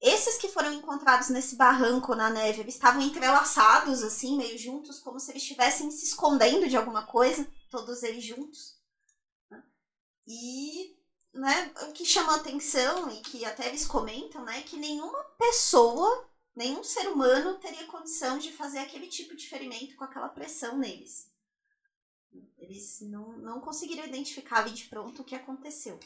[0.00, 5.20] Esses que foram encontrados nesse barranco na neve, eles estavam entrelaçados, assim, meio juntos, como
[5.20, 8.78] se eles estivessem se escondendo de alguma coisa, todos eles juntos.
[9.50, 9.62] Né?
[10.26, 10.96] E
[11.34, 16.29] né, o que chama atenção e que até eles comentam, né, é que nenhuma pessoa,
[16.60, 21.32] nenhum ser humano teria condição de fazer aquele tipo de ferimento com aquela pressão neles.
[22.58, 25.98] Eles não, não conseguiram identificar de pronto o que aconteceu.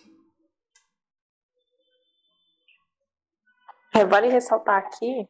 [3.92, 5.28] É, vale ressaltar aqui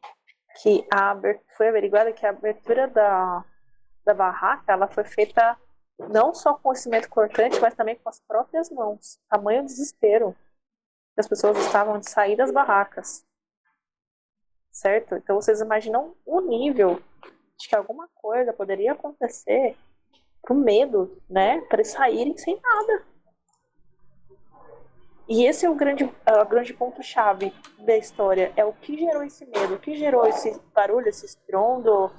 [0.60, 1.16] que a
[1.56, 3.44] foi averiguada que a abertura da,
[4.04, 5.58] da barraca ela foi feita
[5.98, 9.18] não só com o cimento cortante, mas também com as próprias mãos.
[9.30, 10.36] Tamanho desespero
[11.14, 13.24] que as pessoas estavam de sair das barracas.
[14.74, 15.14] Certo?
[15.14, 17.00] Então vocês imaginam o nível
[17.56, 19.76] de que alguma coisa poderia acontecer
[20.42, 21.60] com medo, né?
[21.62, 23.04] Para eles saírem sem nada.
[25.28, 28.52] E esse é o grande, é o grande ponto-chave da história.
[28.56, 32.10] É o que gerou esse medo, o que gerou esse barulho, esse estrondo, o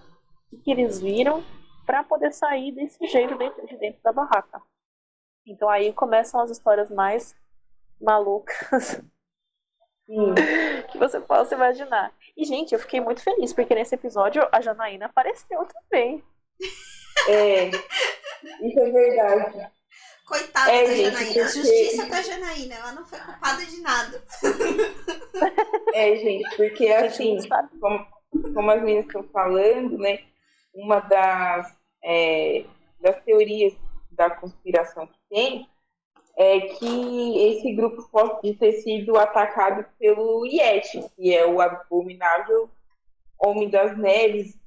[0.50, 1.44] que, que eles viram
[1.86, 4.62] para poder sair desse jeito dentro de dentro da barraca.
[5.46, 7.36] Então aí começam as histórias mais
[8.02, 9.04] malucas
[10.90, 12.14] que você possa imaginar.
[12.38, 16.24] E, gente, eu fiquei muito feliz, porque nesse episódio a Janaína apareceu também.
[17.28, 19.72] É, isso é verdade.
[20.28, 21.34] Coitada é, da gente, Janaína.
[21.34, 21.48] Porque...
[21.48, 22.76] Justiça pra Janaína.
[22.76, 24.24] Ela não foi culpada de nada.
[25.94, 27.38] É, gente, porque assim,
[27.80, 28.06] como,
[28.54, 30.20] como as meninas estão falando, né?
[30.74, 31.74] Uma das,
[32.04, 32.66] é,
[33.00, 33.74] das teorias
[34.12, 35.70] da conspiração que tem
[36.38, 42.70] é que esse grupo pode ter sido atacado pelo Yeti, que é o abominável
[43.38, 44.58] Homem das Neves,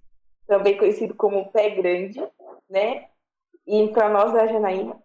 [0.46, 2.22] também conhecido como Pé Grande,
[2.68, 3.08] né?
[3.66, 4.96] E para nós da Janaína.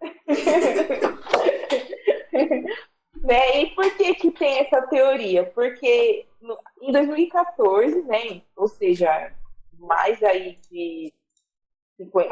[3.22, 3.62] né?
[3.62, 5.44] E por que que tem essa teoria?
[5.44, 8.40] Porque no, em 2014, né?
[8.56, 9.32] Ou seja,
[9.78, 11.12] mais aí de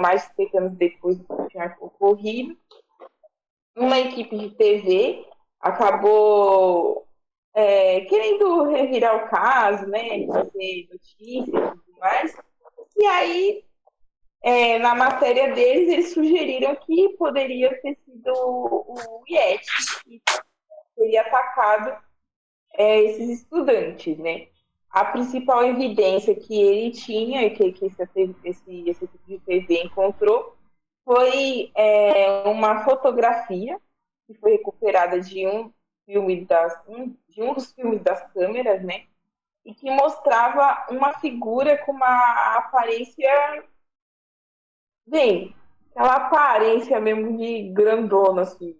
[0.00, 2.56] mais de 50 anos depois do que tinha ocorrido,
[3.76, 5.26] uma equipe de TV
[5.60, 7.06] acabou
[7.54, 10.26] é, querendo revirar o caso, né?
[10.26, 12.36] Fazer notícias e tudo mais.
[12.96, 13.64] E aí
[14.42, 19.70] é, na matéria deles, eles sugeriram que poderia ter sido o Yeti
[20.04, 20.20] que
[20.96, 21.96] teria atacado
[22.74, 24.48] é, esses estudantes, né?
[24.90, 28.02] A principal evidência que ele tinha, que, que esse,
[28.44, 30.56] esse, esse tipo de TV encontrou,
[31.04, 33.80] foi é, uma fotografia
[34.26, 35.72] que foi recuperada de um
[36.06, 39.06] filme das, um, de um dos filmes das câmeras, né?
[39.64, 43.28] E que mostrava uma figura com uma aparência
[45.06, 45.54] Bem,
[45.90, 48.76] aquela aparência mesmo de grandona, assim,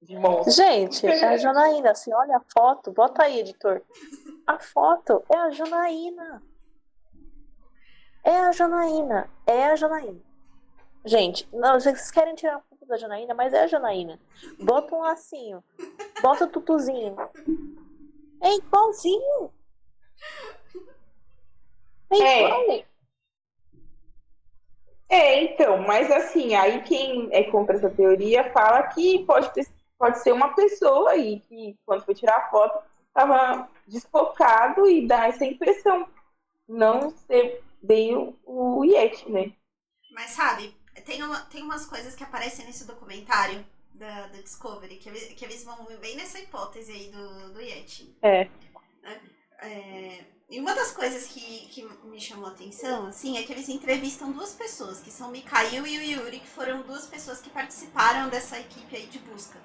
[0.00, 0.52] de monstro.
[0.52, 3.82] Gente, é a Janaína, assim, olha a foto, bota aí, editor.
[4.46, 6.42] A foto é a Janaína.
[8.24, 9.28] É a Janaína.
[9.46, 10.20] É a Janaína.
[11.04, 14.20] Gente, não, vocês querem tirar a foto da Janaína, mas é a Janaína.
[14.60, 15.62] Bota um lacinho.
[16.20, 17.16] Bota o tutuzinho.
[18.40, 19.52] É igualzinho.
[22.10, 22.44] É, é.
[22.44, 22.70] igual.
[22.70, 22.92] É.
[25.12, 29.66] É, então, mas assim, aí quem é contra essa teoria fala que pode, ter,
[29.98, 35.26] pode ser uma pessoa aí que, quando foi tirar a foto, estava desfocado e dá
[35.26, 36.08] essa impressão.
[36.66, 39.52] Não ser bem o, o Yeti, né?
[40.12, 43.64] Mas sabe, tem, uma, tem umas coisas que aparecem nesse documentário
[43.94, 48.16] da, da Discovery que, que eles vão bem nessa hipótese aí do, do Yeti.
[48.22, 48.48] É.
[49.02, 49.20] é,
[49.62, 53.70] é e uma das coisas que, que me chamou a atenção, assim, é que eles
[53.70, 57.48] entrevistam duas pessoas, que são o Mikhail e o Yuri, que foram duas pessoas que
[57.48, 59.58] participaram dessa equipe aí de busca.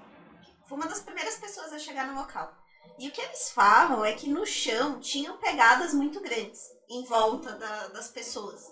[0.65, 2.55] Foi uma das primeiras pessoas a chegar no local.
[2.97, 7.51] E o que eles falam é que no chão tinham pegadas muito grandes em volta
[7.51, 8.71] da, das pessoas.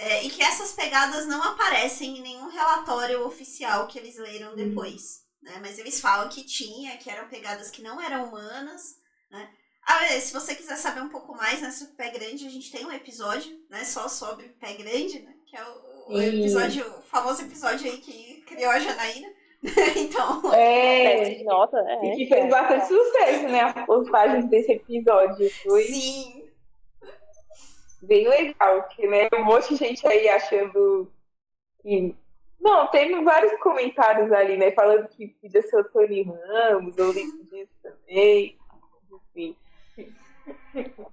[0.00, 0.12] Né?
[0.12, 5.24] É, e que essas pegadas não aparecem em nenhum relatório oficial que eles leram depois.
[5.42, 5.58] Né?
[5.60, 8.96] Mas eles falam que tinha, que eram pegadas que não eram humanas,
[9.30, 9.48] né?
[9.86, 12.70] Ah, é, se você quiser saber um pouco mais né, sobre pé grande, a gente
[12.70, 17.02] tem um episódio, né, só sobre pé grande, né, que é o, o episódio, o
[17.02, 19.28] famoso episódio aí que criou a Janaína.
[19.96, 20.54] então.
[20.54, 22.06] É, nota, é.
[22.06, 23.60] E que fez bastante sucesso, né?
[23.60, 25.50] As postagens desse episódio.
[25.62, 26.39] Foi Sim.
[28.02, 31.12] Bem legal, que né, um monte de gente aí achando
[31.80, 32.14] que.
[32.58, 34.70] Não, teve vários comentários ali, né?
[34.72, 38.58] Falando que podia ser o Tony Ramos, ou o Link disso também.
[39.12, 39.56] Enfim.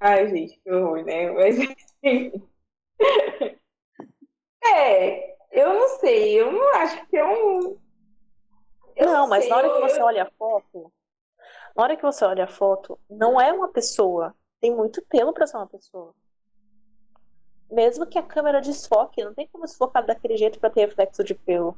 [0.00, 1.30] Ai, gente, que horror, né?
[1.30, 1.56] Mas
[4.64, 7.76] É, eu não sei, eu não acho que é um.
[8.94, 9.74] Eu não, mas sei, na hora eu...
[9.74, 10.92] que você olha a foto,
[11.76, 14.34] na hora que você olha a foto, não é uma pessoa.
[14.60, 16.14] Tem muito pelo pra ser uma pessoa.
[17.72, 21.34] Mesmo que a câmera desfoque, não tem como desfocar daquele jeito pra ter reflexo de
[21.34, 21.74] pelo.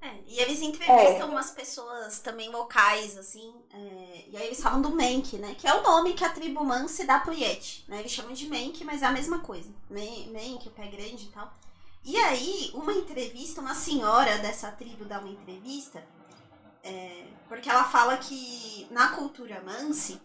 [0.00, 1.30] É, e eles entrevistam é.
[1.32, 5.56] umas pessoas também locais, assim, é, e aí eles falam do Menk, né?
[5.58, 7.98] Que é o nome que a tribo Mansi dá pro Yeti, né?
[7.98, 9.68] Eles chamam de Menk, mas é a mesma coisa.
[9.90, 11.52] Menk, o pé grande e tal.
[12.04, 16.02] E aí, uma entrevista, uma senhora dessa tribo dá uma entrevista,
[16.84, 20.20] é, porque ela fala que na cultura Mansi,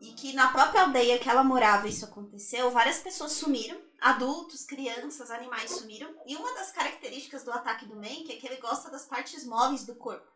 [0.00, 5.30] e que na própria aldeia que ela morava isso aconteceu, várias pessoas sumiram, adultos, crianças,
[5.30, 6.14] animais sumiram.
[6.26, 9.84] E uma das características do ataque do Mank é que ele gosta das partes móveis
[9.84, 10.26] do corpo.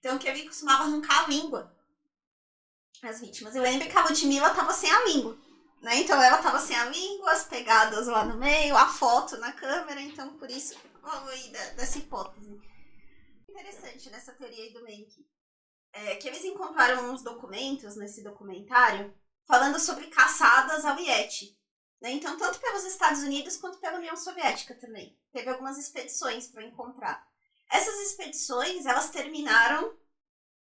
[0.00, 1.74] Então que ele costumava arrancar a língua
[3.02, 3.54] as vítimas.
[3.54, 5.36] E lembra que a Ludmilla estava sem a língua.
[5.82, 5.96] Né?
[5.96, 10.00] Então ela estava sem a língua, as pegadas lá no meio, a foto na câmera,
[10.00, 12.58] então por isso vamos aí dessa hipótese.
[13.46, 15.33] Interessante nessa teoria aí do Mank
[15.94, 19.14] é, que eles encontraram uns documentos nesse documentário
[19.46, 21.56] falando sobre caçadas ao Yeti.
[22.02, 22.10] Né?
[22.10, 25.16] Então, tanto pelos Estados Unidos quanto pela União Soviética também.
[25.32, 27.26] Teve algumas expedições para encontrar.
[27.70, 29.96] Essas expedições, elas terminaram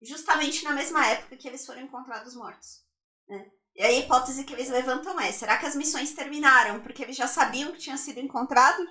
[0.00, 2.82] justamente na mesma época que eles foram encontrados mortos.
[3.28, 3.50] Né?
[3.74, 7.28] E a hipótese que eles levantam é, será que as missões terminaram porque eles já
[7.28, 8.82] sabiam que tinha sido encontrado?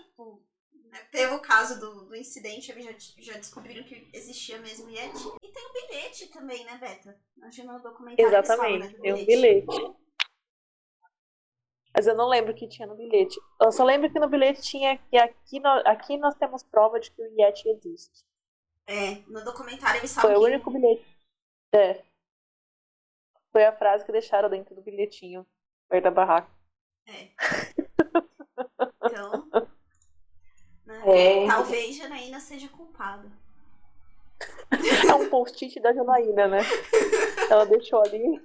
[0.90, 1.00] Né?
[1.12, 5.28] Pelo caso do, do incidente, eles já, já descobriram que existia mesmo Yeti.
[5.44, 7.20] E tem o bilhete também, né, Beta?
[7.44, 9.98] Acho no documentário Exatamente, né, tem o bilhete.
[11.96, 13.40] Mas eu não lembro o que tinha no bilhete.
[13.62, 17.12] Eu só lembro que no bilhete tinha que aqui, no, aqui nós temos prova de
[17.12, 18.24] que o Yeti existe.
[18.86, 21.06] É, no documentário eles falam Foi o único bilhete.
[21.74, 22.04] É.
[23.52, 25.46] Foi a frase que deixaram dentro do bilhetinho,
[25.90, 26.52] perto da barraca.
[27.08, 27.32] É.
[29.08, 29.47] Então?
[31.08, 31.48] É.
[31.48, 33.32] Talvez Janaína seja culpada.
[35.10, 36.60] É um post-it da Janaína, né?
[37.50, 38.42] Ela deixou ali.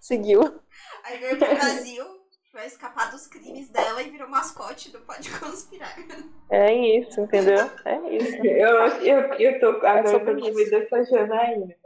[0.00, 0.60] Seguiu.
[1.04, 2.04] Aí veio pro Brasil,
[2.52, 5.96] vai escapar dos crimes dela e virou mascote do Pode Conspirar.
[6.50, 7.70] É isso, entendeu?
[7.84, 8.44] É isso.
[8.44, 11.76] Eu, eu, eu tô agora é com medo dessa Janaína.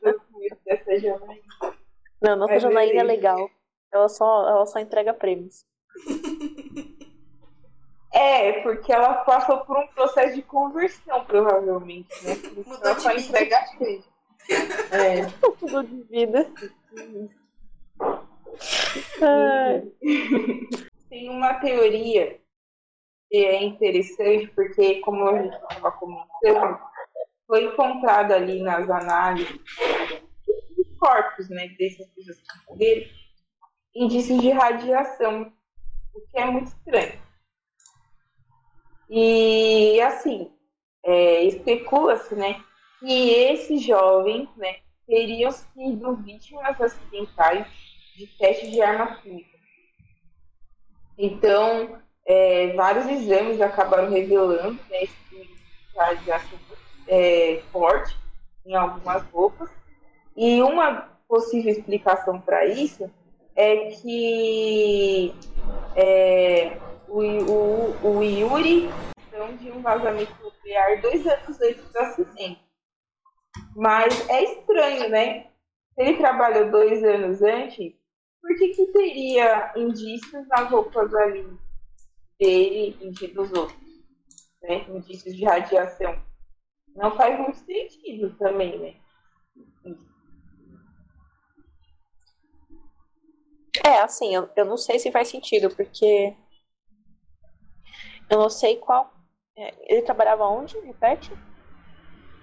[0.00, 1.42] tô com medo dessa Janaína.
[2.20, 3.50] Não, nossa Janaína é legal.
[3.90, 5.64] Ela só, ela só entrega prêmios.
[8.18, 12.34] É, porque ela passou por um processo de conversão, provavelmente, né?
[12.66, 14.02] Mudou ela só entrega cheio.
[14.90, 15.22] É.
[15.62, 16.50] Mudou de vida.
[21.08, 22.40] Tem uma teoria
[23.30, 26.76] que é interessante, porque, como a gente estava comentando,
[27.46, 29.60] foi encontrado ali nas análises
[30.76, 33.06] dos corpos, né, dessas pessoas que morreram,
[33.94, 35.52] indícios de radiação,
[36.12, 37.27] o que é muito estranho.
[39.08, 40.50] E, assim,
[41.04, 42.60] é, especula-se, né,
[43.00, 47.66] que esses jovens, né, teriam sido vítimas acidentais
[48.16, 49.56] de testes de arma química.
[51.16, 55.50] Então, é, vários exames acabaram revelando né, esse
[55.96, 56.58] radiação
[57.08, 58.16] é, forte
[58.66, 59.70] em algumas roupas.
[60.36, 63.10] E uma possível explicação para isso
[63.56, 65.34] é que
[65.96, 66.78] é,
[67.08, 68.88] o, o, o Yuri
[69.38, 72.60] então, de um vazamento nuclear dois anos antes do acidente.
[73.76, 75.44] Mas é estranho, né?
[75.94, 77.94] Se ele trabalhou dois anos antes,
[78.40, 81.46] por que, que teria indícios nas roupas ali
[82.38, 83.78] dele e dos outros?
[84.62, 84.84] Né?
[84.88, 86.20] Indícios de radiação.
[86.96, 88.94] Não faz muito sentido também, né?
[93.84, 96.36] É, assim, eu, eu não sei se faz sentido, porque
[98.30, 99.12] eu não sei qual.
[99.56, 100.78] É, ele trabalhava onde?
[100.80, 101.32] Repete?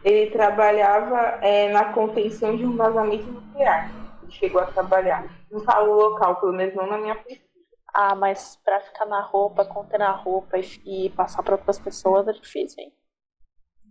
[0.03, 3.89] Ele trabalhava é, na contenção de um vazamento nuclear.
[4.21, 5.25] Ele chegou a trabalhar.
[5.49, 7.45] Não falo o local, pelo menos não na minha pesquisa.
[7.93, 12.27] Ah, mas pra ficar na roupa, conter na roupa e, e passar para outras pessoas
[12.27, 12.93] é difícil, hein?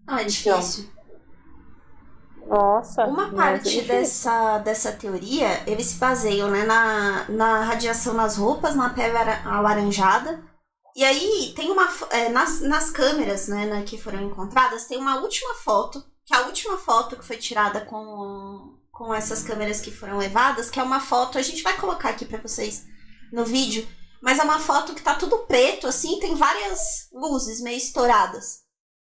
[0.07, 0.93] Ah, é difícil.
[2.47, 3.07] Nossa.
[3.07, 8.77] Uma parte é dessa, dessa teoria, eles se baseiam né, na, na radiação nas roupas,
[8.77, 9.17] na pele
[9.47, 10.45] alaranjada
[10.97, 11.89] e aí tem uma.
[12.11, 16.37] É, nas, nas câmeras né, né, que foram encontradas, tem uma última foto, que é
[16.37, 20.83] a última foto que foi tirada com, com essas câmeras que foram levadas, que é
[20.83, 22.87] uma foto, a gente vai colocar aqui para vocês
[23.33, 23.87] no vídeo,
[24.23, 28.61] mas é uma foto que tá tudo preto, assim, tem várias luzes meio estouradas.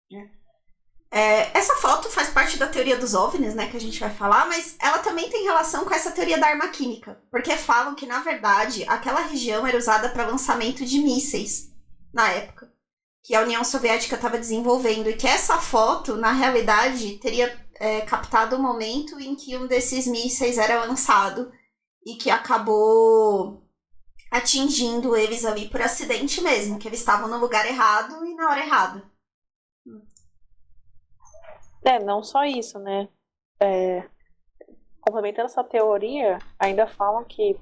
[0.09, 0.31] Né?
[1.11, 4.47] É, essa foto faz parte da teoria dos OVNIs, né, que a gente vai falar,
[4.47, 8.21] mas ela também tem relação com essa teoria da arma química, porque falam que, na
[8.21, 11.72] verdade, aquela região era usada para lançamento de mísseis
[12.13, 12.73] na época,
[13.23, 18.57] que a União Soviética estava desenvolvendo, e que essa foto, na realidade, teria é, captado
[18.57, 21.53] o momento em que um desses mísseis era lançado
[22.05, 23.63] e que acabou
[24.31, 28.65] atingindo eles ali por acidente mesmo, que eles estavam no lugar errado e na hora
[28.65, 29.13] errada.
[31.85, 33.09] É, não só isso, né?
[33.61, 34.09] É,
[35.01, 37.59] complementando essa teoria, ainda falam que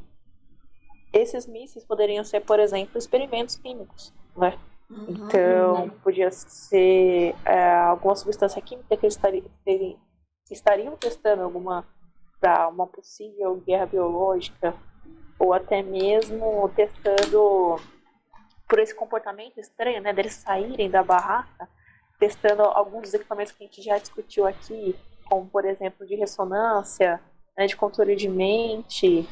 [1.12, 4.58] esses mísseis poderiam ser, por exemplo, experimentos químicos, né?
[4.90, 5.06] Uhum.
[5.08, 9.44] Então, podia ser é, alguma substância química que eles estariam,
[10.50, 11.86] estariam testando alguma
[12.40, 14.74] para uma possível guerra biológica
[15.38, 17.78] ou até mesmo testando
[18.68, 21.68] por esse comportamento estranho, né, deles saírem da barraca,
[22.18, 24.94] testando alguns dos equipamentos que a gente já discutiu aqui,
[25.28, 27.20] como por exemplo de ressonância,
[27.56, 29.28] né, de controle de mente.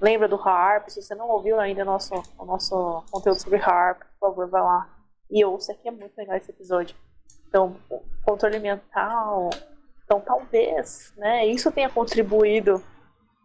[0.00, 0.88] Lembra do HARP?
[0.88, 4.62] Se você não ouviu ainda o nosso, o nosso conteúdo sobre HARP, por favor, vá
[4.62, 4.98] lá
[5.30, 6.96] e ouça, que é muito legal esse episódio.
[7.48, 7.76] Então,
[8.24, 9.50] controle mental.
[10.04, 12.82] Então, talvez, né, isso tenha contribuído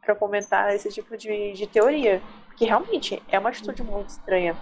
[0.01, 2.21] para comentar esse tipo de, de teoria.
[2.45, 4.55] Porque realmente é uma atitude muito estranha.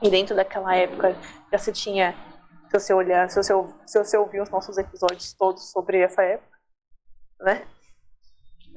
[0.00, 1.16] E dentro daquela época
[1.50, 2.14] já se tinha,
[2.70, 3.52] se você olhar, se você,
[3.86, 6.56] se você ouvir os nossos episódios todos sobre essa época,
[7.40, 7.66] né?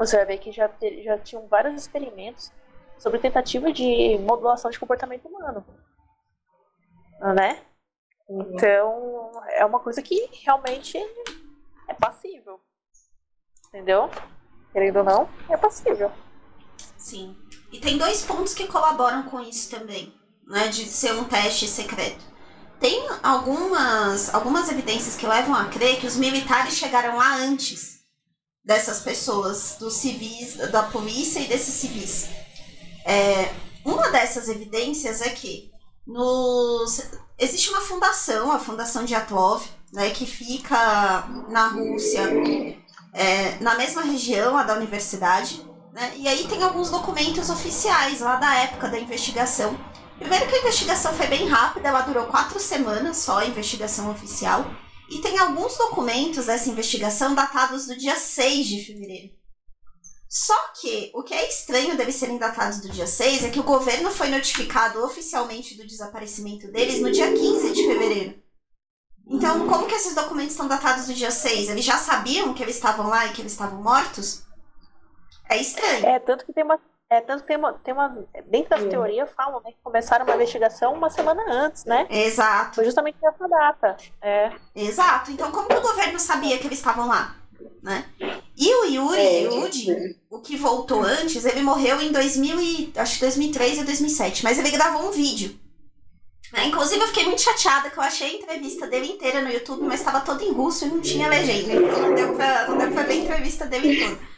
[0.01, 0.67] Você vai ver que já,
[1.03, 2.51] já tinham vários experimentos
[2.97, 5.63] sobre tentativa de modulação de comportamento humano.
[7.35, 7.61] Né?
[8.27, 10.97] Então, é uma coisa que realmente
[11.87, 12.59] é passível.
[13.67, 14.09] Entendeu?
[14.73, 16.11] Querendo ou não, é passível.
[16.97, 17.37] Sim.
[17.71, 20.11] E tem dois pontos que colaboram com isso também,
[20.47, 20.67] né?
[20.69, 22.25] De ser um teste secreto.
[22.79, 28.00] Tem algumas, algumas evidências que levam a crer que os militares chegaram lá antes
[28.64, 32.30] dessas pessoas, dos civis, da polícia e desses civis.
[33.05, 33.51] É,
[33.84, 35.72] uma dessas evidências é que
[36.05, 37.01] nos,
[37.38, 42.30] existe uma fundação, a Fundação de Atlov, né, que fica na Rússia,
[43.14, 48.36] é, na mesma região, a da universidade, né, e aí tem alguns documentos oficiais lá
[48.36, 49.78] da época da investigação.
[50.18, 54.66] Primeiro que a investigação foi bem rápida, ela durou quatro semanas só, a investigação oficial.
[55.12, 59.34] E tem alguns documentos dessa investigação datados do dia 6 de fevereiro.
[60.30, 63.64] Só que o que é estranho deles serem datados do dia 6 é que o
[63.64, 68.41] governo foi notificado oficialmente do desaparecimento deles no dia 15 de fevereiro.
[69.28, 71.70] Então, como que esses documentos estão datados do dia 6?
[71.70, 74.43] Eles já sabiam que eles estavam lá e que eles estavam mortos?
[75.49, 76.05] É estranho.
[76.05, 76.80] É, tanto que tem uma
[77.12, 78.07] é, tanto tem uma, tem uma.
[78.47, 82.07] Dentro das teorias falam né, que começaram uma investigação uma semana antes, né?
[82.09, 82.76] Exato.
[82.76, 83.97] Foi justamente nessa data.
[84.22, 84.53] É.
[84.74, 85.30] Exato.
[85.30, 87.36] Então, como que o governo sabia que eles estavam lá?
[87.84, 88.05] Né?
[88.55, 93.16] E o Yuri é, Yudi, o que voltou antes, ele morreu em 2000 e, acho
[93.16, 95.59] que 2003 e 2007, mas ele gravou um vídeo.
[96.53, 96.68] Né?
[96.68, 99.99] Inclusive, eu fiquei muito chateada que eu achei a entrevista dele inteira no YouTube, mas
[99.99, 101.74] estava toda em russo e não tinha legenda.
[101.74, 104.30] Então não deu pra, não deu pra ver a entrevista dele toda.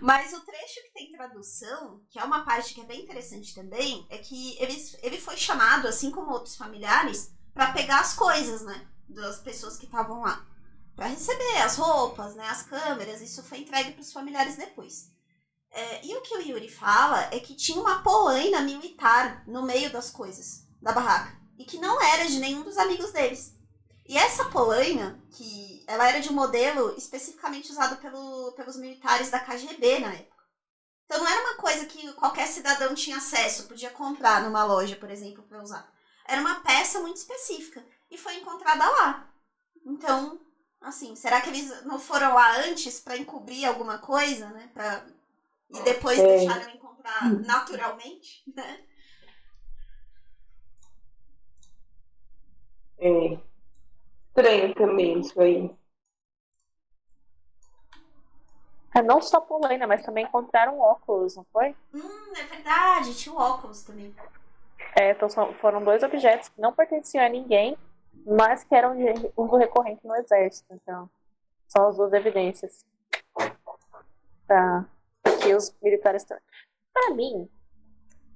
[0.00, 4.06] Mas o trecho que tem tradução, que é uma parte que é bem interessante também,
[4.10, 8.86] é que ele, ele foi chamado, assim como outros familiares, para pegar as coisas, né?
[9.08, 10.46] Das pessoas que estavam lá.
[10.94, 12.48] para receber as roupas, né?
[12.48, 15.12] As câmeras, isso foi entregue para os familiares depois.
[15.70, 19.92] É, e o que o Yuri fala é que tinha uma polaina militar no meio
[19.92, 21.36] das coisas, da barraca.
[21.58, 23.57] E que não era de nenhum dos amigos deles.
[24.08, 29.38] E essa polaina, que ela era de um modelo especificamente usado pelo, pelos militares da
[29.38, 30.44] KGB na época.
[31.04, 35.10] Então não era uma coisa que qualquer cidadão tinha acesso, podia comprar numa loja, por
[35.10, 35.92] exemplo, para usar.
[36.26, 39.30] Era uma peça muito específica e foi encontrada lá.
[39.84, 40.40] Então,
[40.80, 44.70] assim, será que eles não foram lá antes para encobrir alguma coisa, né?
[44.72, 45.04] Pra...
[45.68, 46.26] E depois é.
[46.26, 48.84] deixaram encontrar naturalmente, né?
[52.96, 53.47] É
[54.38, 55.70] estranho também isso aí.
[58.94, 61.76] É, não só polaina, mas também encontraram óculos, não foi?
[61.92, 64.14] Hum, é verdade, tinha o óculos também.
[64.98, 65.28] É, então
[65.60, 67.76] foram dois objetos que não pertenciam a ninguém,
[68.26, 70.72] mas que eram de uso recorrente no exército.
[70.72, 71.08] Então,
[71.68, 72.86] são as duas evidências.
[74.46, 74.86] Tá.
[75.42, 76.38] Que os militares estão.
[76.92, 77.48] Para mim,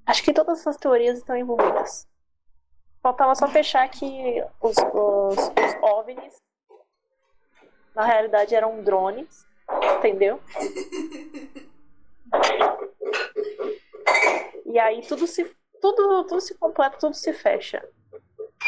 [0.05, 2.07] acho que todas essas teorias estão envolvidas.
[3.03, 6.35] Faltava só fechar que os, os, os OVNIs
[7.93, 9.45] na realidade eram drones,
[9.97, 10.41] entendeu?
[14.65, 15.43] E aí tudo se
[15.81, 17.85] tudo, tudo se completa, tudo se fecha.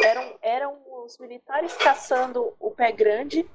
[0.04, 3.50] Eram, eram os militares caçando o pé grande,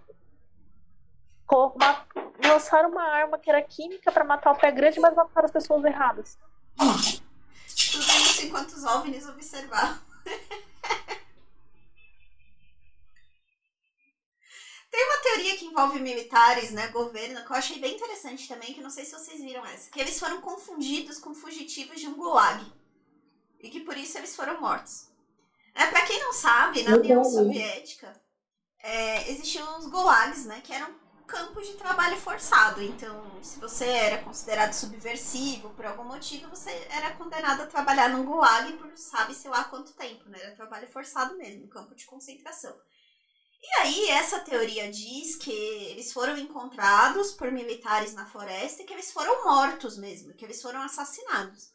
[1.46, 2.06] uma,
[2.42, 5.84] lançaram uma arma que era química para matar o pé grande, mas mataram as pessoas
[5.84, 6.38] erradas.
[6.78, 10.00] Tudo isso enquanto os OVNIs observavam.
[14.90, 18.80] Tem uma teoria que envolve militares, né, governo, que eu achei bem interessante também, que
[18.80, 22.64] não sei se vocês viram essa, que eles foram confundidos com fugitivos de um gulag.
[23.60, 25.08] E que por isso eles foram mortos.
[25.74, 28.20] É, para quem não sabe, na União Soviética,
[28.82, 30.60] é, existiam os gulags, né?
[30.62, 32.82] Que eram campos de trabalho forçado.
[32.82, 38.24] Então, se você era considerado subversivo por algum motivo, você era condenado a trabalhar num
[38.24, 40.38] gulag por sabe-se lá quanto tempo, né?
[40.42, 42.74] Era trabalho forçado mesmo, campo de concentração.
[43.62, 48.92] E aí, essa teoria diz que eles foram encontrados por militares na floresta e que
[48.92, 51.70] eles foram mortos mesmo, que eles foram assassinados.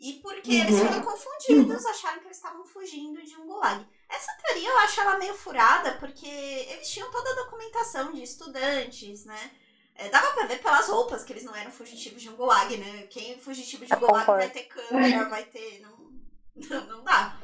[0.00, 0.60] E porque uhum.
[0.60, 3.86] eles foram confundidos, acharam que eles estavam fugindo de um gulag.
[4.08, 9.24] Essa teoria eu acho ela meio furada, porque eles tinham toda a documentação de estudantes,
[9.24, 9.50] né?
[9.94, 13.06] É, dava pra ver pelas roupas que eles não eram fugitivos de um gulag, né?
[13.08, 15.80] Quem é fugitivo de um gulag vai ter câmera, vai ter.
[15.80, 16.10] Não,
[16.70, 17.38] não, não dá.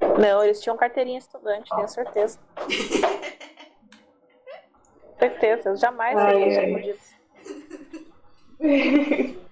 [0.00, 2.38] Não, eles tinham carteirinha estudante, tenho certeza.
[5.18, 7.16] certeza, eu jamais ai, disso.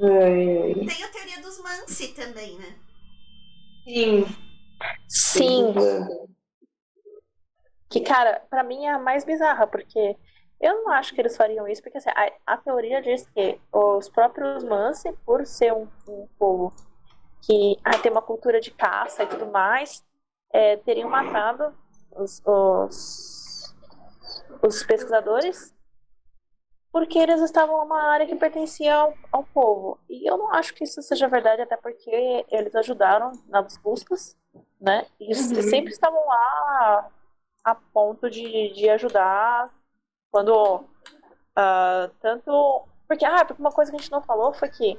[0.00, 2.74] Ai, Tem a teoria dos Mansi também, né?
[3.86, 4.26] Sim.
[5.08, 5.74] Sim.
[7.88, 10.16] Que, cara, pra mim é a mais bizarra, porque
[10.60, 14.08] eu não acho que eles fariam isso, porque assim, a, a, teoria diz que os
[14.08, 16.74] próprios Mansi, por ser um, um povo
[17.46, 20.04] que ah, tem uma cultura de caça e tudo mais,
[20.52, 21.74] é, teriam matado
[22.12, 23.74] os, os,
[24.62, 25.74] os pesquisadores
[26.94, 29.98] porque eles estavam numa área que pertencia ao, ao, povo.
[30.08, 34.36] E eu não acho que isso seja verdade, até porque eles ajudaram nas buscas,
[34.80, 35.04] né?
[35.18, 35.62] E uhum.
[35.62, 37.10] sempre estavam lá
[37.64, 39.74] a ponto de, de ajudar
[40.30, 40.84] quando.
[41.58, 42.86] Uh, tanto.
[43.08, 44.96] Porque, ah, porque uma coisa que a gente não falou foi que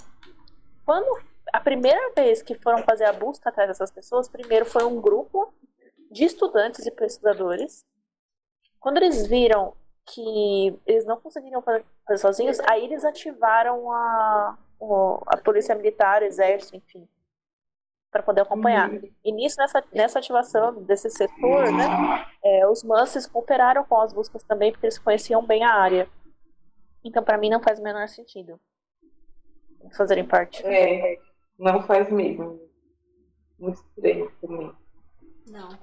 [0.86, 1.24] quando
[1.56, 5.54] a primeira vez que foram fazer a busca atrás dessas pessoas, primeiro foi um grupo
[6.12, 7.86] de estudantes e pesquisadores.
[8.78, 9.74] Quando eles viram
[10.06, 14.58] que eles não conseguiriam fazer sozinhos, aí eles ativaram a,
[15.28, 17.08] a polícia militar, o exército, enfim,
[18.12, 18.90] para poder acompanhar.
[18.90, 19.10] Uhum.
[19.24, 24.44] E nisso, nessa, nessa ativação desse setor, né, é, os Manses cooperaram com as buscas
[24.44, 26.10] também, porque eles conheciam bem a área.
[27.02, 28.60] Então, para mim, não faz o menor sentido
[29.96, 30.66] fazerem parte.
[30.66, 31.18] É,
[31.58, 32.60] não faz mesmo.
[33.60, 34.72] Muito estranho também.
[35.48, 35.78] Não.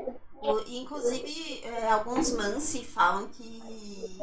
[0.66, 4.18] Inclusive, é, alguns Mansi falam que,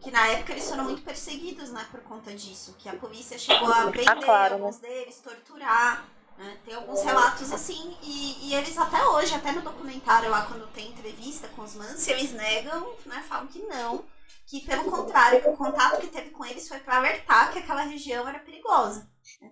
[0.00, 2.76] que na época eles foram muito perseguidos, né, por conta disso.
[2.78, 4.60] Que a polícia chegou a prender ah, claro, né?
[4.60, 4.88] alguns né?
[4.88, 6.08] deles, torturar.
[6.38, 6.56] Né?
[6.64, 10.90] Tem alguns relatos assim, e, e, eles até hoje, até no documentário lá, quando tem
[10.90, 14.04] entrevista com os Mansi, eles negam, né, falam que não.
[14.46, 17.82] Que pelo contrário, que o contato que teve com eles foi para alertar que aquela
[17.82, 19.10] região era perigosa.
[19.42, 19.50] Né?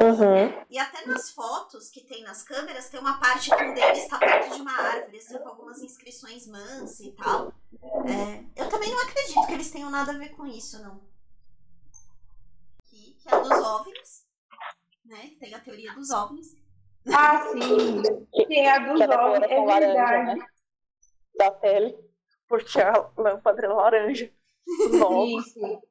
[0.00, 0.64] Uhum.
[0.70, 4.18] E até nas fotos que tem nas câmeras, tem uma parte que um deles está
[4.18, 7.52] perto de uma árvore, assim, com algumas inscrições mansas e tal.
[8.06, 11.00] É, eu também não acredito que eles tenham nada a ver com isso, não.
[12.84, 14.26] Que, que é dos OVNIs,
[15.04, 15.32] né?
[15.40, 16.56] Tem a teoria dos OVNIs.
[17.12, 18.02] Ah, sim.
[18.46, 19.86] Tem a dos OVNIs, é verdade.
[19.86, 20.46] Laranja, né?
[21.34, 21.98] Da pele,
[22.46, 24.32] porque a lâmpada é laranja.
[25.38, 25.82] Isso.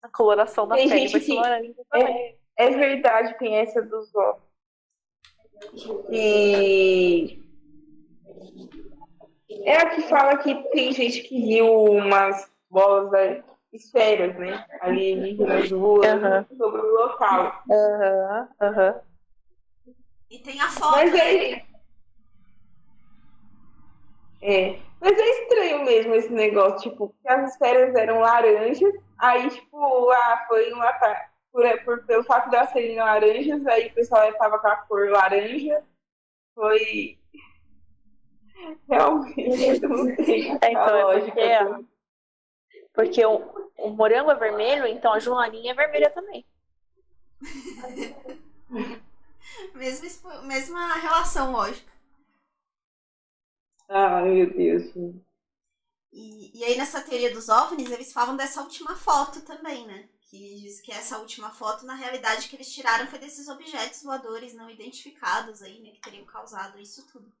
[0.00, 2.16] A coloração da tem pele vai ser laranja também.
[2.32, 4.38] É é verdade, tem essa dos ó.
[6.10, 7.42] E
[9.50, 13.42] é a que fala que tem gente que viu umas bolas da
[13.72, 14.64] esferas, né?
[14.80, 16.56] Ali nas ruas, uhum.
[16.56, 17.62] sobre o local.
[17.70, 18.94] Aham, uhum, aham.
[19.86, 19.94] Uhum.
[20.30, 20.96] E tem a foto.
[20.96, 21.62] Mas é...
[24.42, 24.78] é.
[25.00, 30.44] Mas é estranho mesmo esse negócio, tipo, que as esferas eram laranjas, aí, tipo, ah,
[30.48, 34.58] foi um ataque por, por, pelo fato de elas serem laranjas, aí o pessoal estava
[34.58, 35.82] com a cor laranja.
[36.54, 37.18] Foi.
[38.88, 41.32] Realmente, não tem é, então, é lógica.
[41.32, 41.84] Porque, é,
[42.92, 46.44] porque o, o morango é vermelho, então a joaninha é vermelha também.
[49.74, 51.92] Mesma, mesma relação lógica.
[53.88, 54.82] Ah, meu Deus.
[56.12, 60.08] E, e aí nessa teoria dos OVNIs, eles falam dessa última foto também, né?
[60.36, 64.54] Que diz que essa última foto, na realidade, que eles tiraram foi desses objetos voadores
[64.54, 67.32] não identificados aí, né, que teriam causado isso tudo.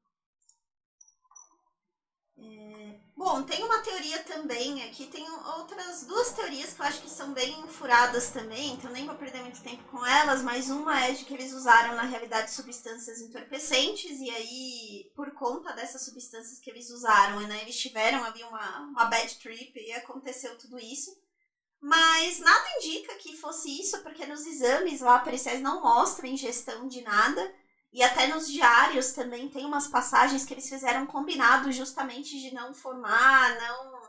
[2.38, 3.00] É...
[3.16, 5.26] Bom, tem uma teoria também aqui, tem
[5.56, 9.40] outras duas teorias que eu acho que são bem furadas também, então nem vou perder
[9.40, 14.20] muito tempo com elas, mas uma é de que eles usaram na realidade substâncias entorpecentes
[14.20, 19.04] e aí, por conta dessas substâncias que eles usaram, né, eles tiveram ali uma, uma
[19.06, 21.16] bad trip e aconteceu tudo isso.
[21.86, 27.00] Mas nada indica que fosse isso, porque nos exames lá periciais não mostram ingestão de
[27.02, 27.54] nada.
[27.92, 32.74] E até nos diários também tem umas passagens que eles fizeram combinado justamente de não
[32.74, 34.02] formar, não.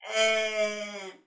[0.00, 1.18] É,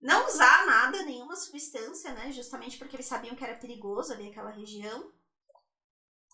[0.00, 2.32] não usar nada, nenhuma substância, né?
[2.32, 5.08] Justamente porque eles sabiam que era perigoso ali aquela região.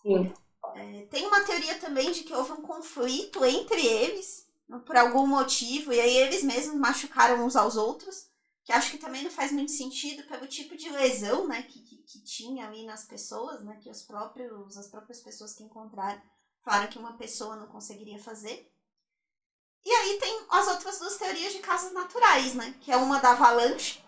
[0.01, 0.33] Sim.
[0.73, 4.47] É, tem uma teoria também de que houve um conflito entre eles,
[4.83, 8.30] por algum motivo, e aí eles mesmos machucaram uns aos outros,
[8.71, 11.97] que acho que também não faz muito sentido pelo tipo de lesão, né, que, que,
[11.97, 16.21] que tinha ali nas pessoas, né, que os próprios, as próprias pessoas que encontraram
[16.63, 18.71] falaram que uma pessoa não conseguiria fazer.
[19.83, 23.31] E aí tem as outras duas teorias de causas naturais, né, que é uma da
[23.31, 24.01] avalanche,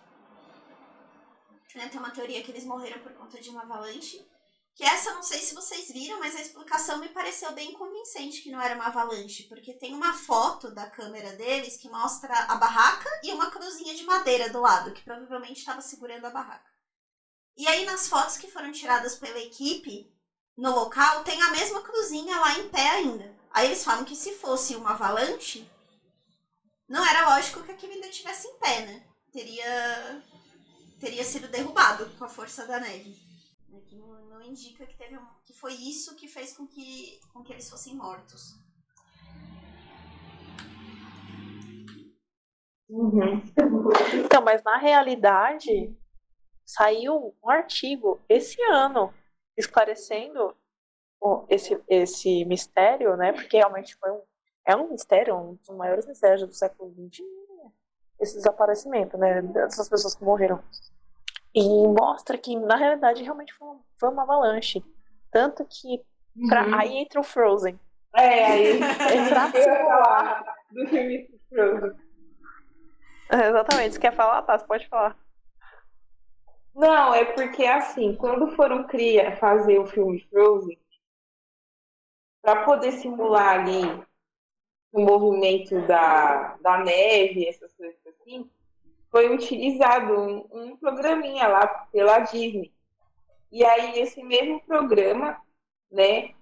[1.74, 4.26] né, tem uma teoria que eles morreram por conta de uma avalanche,
[4.74, 8.50] que essa não sei se vocês viram, mas a explicação me pareceu bem convincente que
[8.50, 13.08] não era uma avalanche, porque tem uma foto da câmera deles que mostra a barraca
[13.22, 16.68] e uma cruzinha de madeira do lado, que provavelmente estava segurando a barraca.
[17.56, 20.12] E aí nas fotos que foram tiradas pela equipe
[20.56, 23.34] no local, tem a mesma cruzinha lá em pé ainda.
[23.50, 25.68] Aí eles falam que se fosse uma avalanche,
[26.88, 29.06] não era lógico que aquilo ainda estivesse em pé, né?
[29.32, 30.24] Teria
[31.00, 33.14] teria sido derrubado com a força da neve.
[33.88, 34.13] Que não, não
[34.44, 37.94] indica que, teve um, que foi isso que fez com que, com que eles fossem
[37.94, 38.54] mortos.
[42.88, 43.42] Uhum.
[44.24, 45.96] Então, mas na realidade,
[46.64, 49.12] saiu um artigo esse ano
[49.56, 50.56] esclarecendo
[51.48, 53.32] esse, esse mistério, né?
[53.32, 54.20] Porque realmente foi um,
[54.66, 57.24] é um mistério, um dos maiores mistérios do século XX,
[58.20, 59.42] esse desaparecimento, né?
[59.42, 60.62] Dessas pessoas que morreram.
[61.54, 64.84] E mostra que, na realidade, realmente foi, foi uma avalanche.
[65.30, 66.04] Tanto que.
[66.48, 66.74] Pra, uhum.
[66.74, 67.78] Aí entra o Frozen.
[68.14, 71.96] É, aí entra simular do filme Frozen.
[73.30, 73.94] É, exatamente.
[73.94, 74.58] Você quer falar, tá?
[74.58, 75.16] Você pode falar.
[76.74, 80.78] Não, é porque assim, quando foram criar, fazer o filme Frozen,
[82.42, 84.04] para poder simular ali
[84.92, 88.50] o movimento da, da neve, essas coisas assim,
[89.10, 92.73] foi utilizado um, um programinha lá pela Disney.
[93.54, 95.40] E aí, nesse mesmo programa,
[95.88, 96.34] né,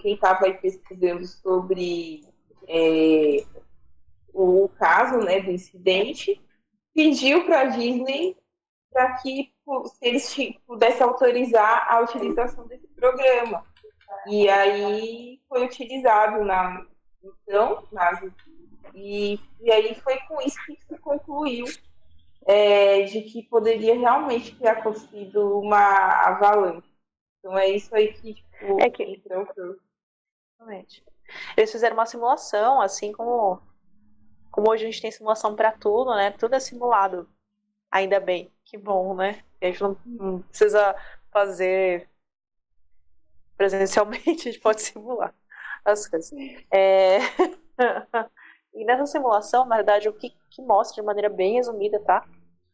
[0.00, 2.26] quem estava pesquisando sobre
[2.66, 3.44] é,
[4.32, 6.40] o caso né, do incidente,
[6.94, 8.38] pediu para a Disney
[8.90, 9.52] para que
[9.84, 10.34] se eles
[10.66, 13.62] pudessem autorizar a utilização desse programa.
[14.26, 16.86] E aí foi utilizado na
[17.22, 18.22] então, na,
[18.94, 21.66] e, e aí foi com isso que se concluiu
[22.46, 26.88] é, de que poderia realmente ter acontecido uma avalanche.
[27.40, 29.02] Então é isso aí que, tipo, é que...
[29.02, 29.76] entrou.
[30.54, 31.04] Exatamente.
[31.56, 33.60] Eles fizeram uma simulação, assim como,
[34.50, 36.30] como hoje a gente tem simulação para tudo, né?
[36.30, 37.28] Tudo é simulado.
[37.90, 39.42] Ainda bem, que bom, né?
[39.60, 40.94] A gente não, não precisa
[41.32, 42.08] fazer
[43.56, 45.34] presencialmente, a gente pode simular
[45.84, 46.32] as coisas.
[46.70, 47.18] É...
[48.72, 52.24] e nessa simulação, na verdade, o que, que mostra de maneira bem resumida, tá?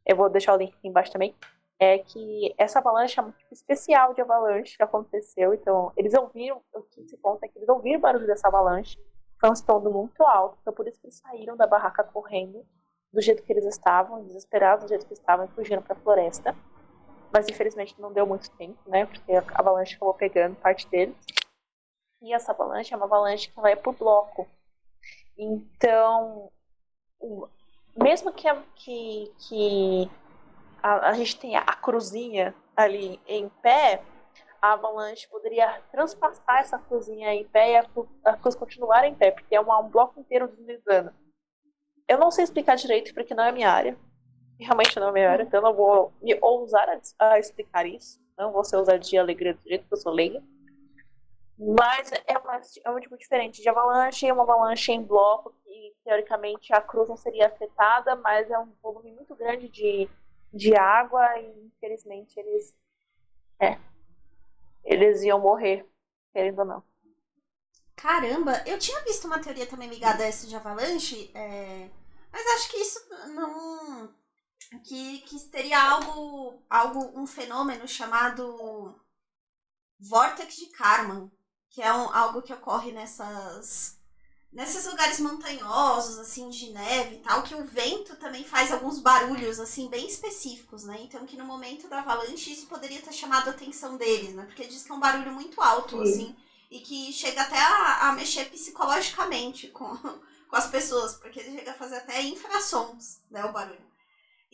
[0.05, 1.35] Eu vou deixar o link aqui embaixo também,
[1.79, 5.53] é que essa avalanche é um tipo especial de avalanche que aconteceu.
[5.53, 8.97] Então, eles ouviram, o que se conta é que eles ouviram o barulho dessa avalanche,
[9.41, 12.65] foi um estrondo muito alto, então por isso que eles saíram da barraca correndo,
[13.13, 16.57] do jeito que eles estavam, desesperados do jeito que estavam, e fugiram para a floresta.
[17.33, 19.05] Mas infelizmente não deu muito tempo, né?
[19.05, 21.17] Porque a avalanche acabou pegando parte deles.
[22.23, 24.47] E essa avalanche é uma avalanche que vai por bloco.
[25.37, 26.53] Então,
[27.97, 30.11] mesmo que, que, que
[30.83, 34.03] a, a, gente tenha a cruzinha ali em pé,
[34.61, 37.87] a avalanche poderia transpassar essa cruzinha em pé e a,
[38.25, 41.13] a cruz continuar em pé, porque é uma, um bloco inteiro deslizando.
[42.09, 43.97] Eu não sei explicar direito porque não é minha área.
[44.59, 48.21] Realmente não é minha área, então eu não vou me ousar a, a explicar isso.
[48.39, 50.43] Não vou ser ousadia alegria do jeito que eu sou leiga.
[51.59, 55.97] Mas é, uma, é um tipo diferente de avalanche, é uma avalanche em bloco, que
[56.05, 60.09] teoricamente a cruz não seria afetada, mas é um volume muito grande de,
[60.53, 62.75] de água e infelizmente eles.
[63.59, 63.79] É.
[64.85, 65.89] Eles iam morrer,
[66.33, 66.85] querendo ou não.
[67.97, 71.89] Caramba, eu tinha visto uma teoria também ligada a essa de avalanche, é...
[72.33, 74.13] mas acho que isso não.
[74.85, 78.99] Que, que teria algo, algo, um fenômeno chamado
[80.01, 81.31] Vortex de Karman,
[81.69, 84.02] que é um, algo que ocorre nessas
[84.53, 89.59] nesses lugares montanhosos, assim, de neve e tal, que o vento também faz alguns barulhos,
[89.59, 90.99] assim, bem específicos, né?
[91.01, 94.45] Então, que no momento da avalanche isso poderia ter chamado a atenção deles, né?
[94.45, 96.03] Porque diz que é um barulho muito alto, Sim.
[96.03, 96.37] assim,
[96.71, 101.71] e que chega até a, a mexer psicologicamente com, com as pessoas, porque ele chega
[101.71, 103.91] a fazer até infrações, né, o barulho.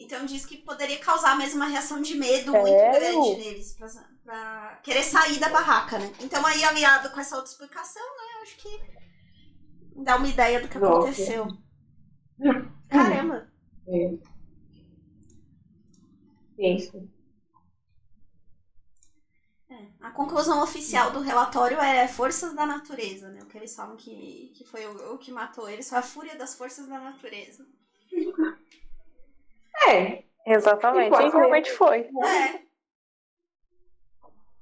[0.00, 3.88] Então, diz que poderia causar mesmo uma reação de medo muito grande neles, pra,
[4.24, 6.14] pra querer sair da barraca, né?
[6.20, 8.42] Então aí aliado com essa outra explicação, né?
[8.42, 8.97] Acho que
[10.02, 10.98] dá uma ideia do que Nossa.
[10.98, 11.46] aconteceu.
[12.88, 13.48] Caramba!
[13.90, 14.18] É.
[16.58, 17.08] Isso.
[19.70, 23.40] É, É, a conclusão oficial do relatório é forças da natureza, né?
[23.42, 26.36] O que eles falam que, que foi o, o que matou eles foi a fúria
[26.36, 27.66] das forças da natureza.
[29.88, 31.14] É, Exatamente.
[31.14, 32.00] E realmente foi.
[32.00, 32.62] É,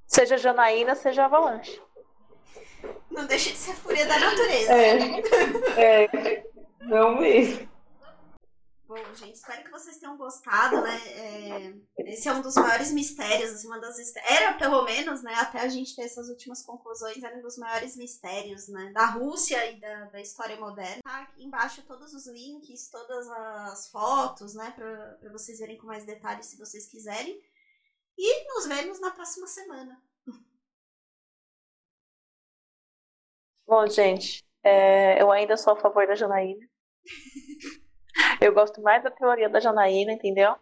[0.05, 1.81] Seja Janaína, seja Avalanche.
[3.17, 4.73] Não deixa de ser a fúria da natureza.
[4.73, 6.43] é, é,
[6.81, 7.67] não mesmo.
[8.87, 10.97] Bom, gente, espero que vocês tenham gostado, né?
[11.07, 11.73] É,
[12.05, 13.97] esse é um dos maiores mistérios, assim, uma das
[14.29, 15.33] era pelo menos, né?
[15.33, 18.91] Até a gente ter essas últimas conclusões, era um dos maiores mistérios, né?
[18.93, 21.01] Da Rússia e da, da história moderna.
[21.03, 24.71] Tá aqui embaixo todos os links, todas as fotos, né?
[24.71, 27.37] Pra vocês verem com mais detalhes se vocês quiserem.
[28.17, 30.01] E nos vemos na próxima semana.
[33.67, 36.67] Bom, gente, é, eu ainda sou a favor da Janaína.
[38.41, 40.55] Eu gosto mais da teoria da Janaína, entendeu?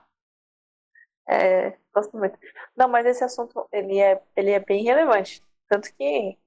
[1.28, 2.38] É, gosto muito.
[2.76, 5.42] Não, mas esse assunto ele é, ele é bem relevante.
[5.68, 6.38] Tanto que,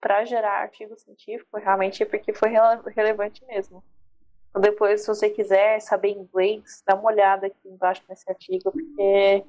[0.00, 3.84] para gerar artigo científico, realmente é porque foi rele- relevante mesmo.
[4.50, 9.44] Então, depois, se você quiser saber inglês, dá uma olhada aqui embaixo nesse artigo, porque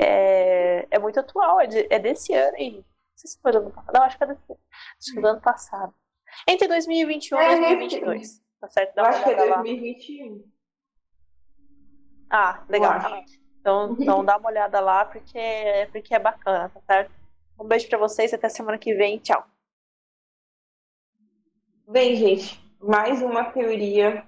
[0.00, 2.84] é, é muito atual, é, de- é desse ano aí.
[3.12, 3.94] Não sei se foi do ano passado.
[3.94, 5.94] Não, acho que é desse acho que é do ano passado.
[6.48, 8.42] Entre 2021 e É, 2022.
[8.60, 8.94] Tá certo?
[8.94, 9.56] Dá acho que é olhada lá.
[9.62, 10.52] 2021.
[12.30, 13.24] Ah, legal.
[13.60, 17.12] Então, então dá uma olhada lá porque, porque é bacana, tá certo?
[17.58, 19.18] Um beijo pra vocês, até semana que vem.
[19.18, 19.46] Tchau.
[21.86, 24.26] Bem, gente, mais uma teoria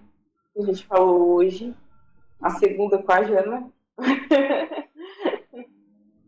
[0.53, 1.75] que a gente falou hoje.
[2.43, 3.73] A segunda com a Jana.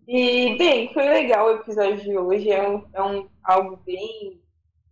[0.07, 2.51] e, bem, foi legal o episódio de hoje.
[2.51, 4.41] É, um, é um, algo bem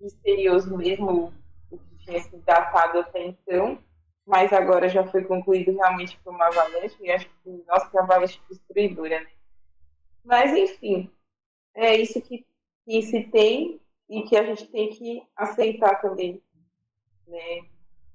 [0.01, 1.33] misterioso mesmo,
[1.71, 3.79] o que tinha sido datado até então.
[4.27, 6.97] Mas agora já foi concluído realmente por uma avalanche.
[7.01, 9.31] E acho que, nossa, que avalanche destruidora, né?
[10.25, 11.11] Mas, enfim,
[11.75, 12.45] é isso que,
[12.85, 16.43] que se tem e que a gente tem que aceitar também,
[17.29, 17.61] né?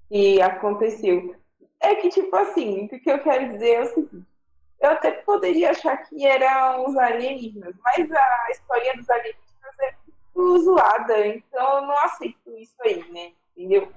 [0.10, 1.36] Que aconteceu.
[1.80, 4.28] É que, tipo assim, o que eu quero dizer é o seguinte:
[4.82, 9.96] eu até poderia achar que eram os alienígenas, mas a história dos alienígenas é
[10.36, 13.34] muito zoada, então eu não aceito isso aí, né?
[13.56, 13.92] Entendeu?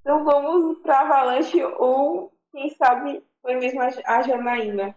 [0.00, 4.96] Então vamos pra Avalanche ou, quem sabe, foi mesmo a Janaína.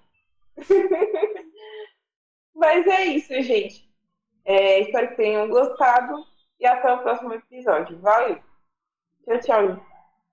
[2.55, 3.89] mas é isso, gente.
[4.45, 6.25] É, espero que tenham gostado
[6.59, 7.99] e até o próximo episódio.
[7.99, 8.41] Valeu!
[9.25, 9.85] Tchau, tchau.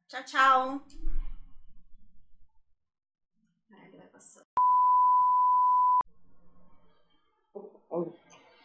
[0.08, 0.80] Tchau, tchau.
[3.70, 4.44] É, gravação.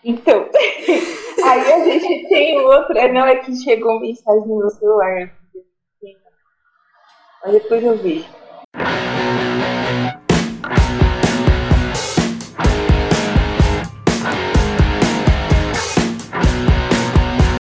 [0.03, 0.49] Então,
[1.45, 3.11] aí a gente tem outra.
[3.11, 5.31] Não, é que chegou mensagem no meu celular.
[7.43, 8.42] Mas depois eu vejo.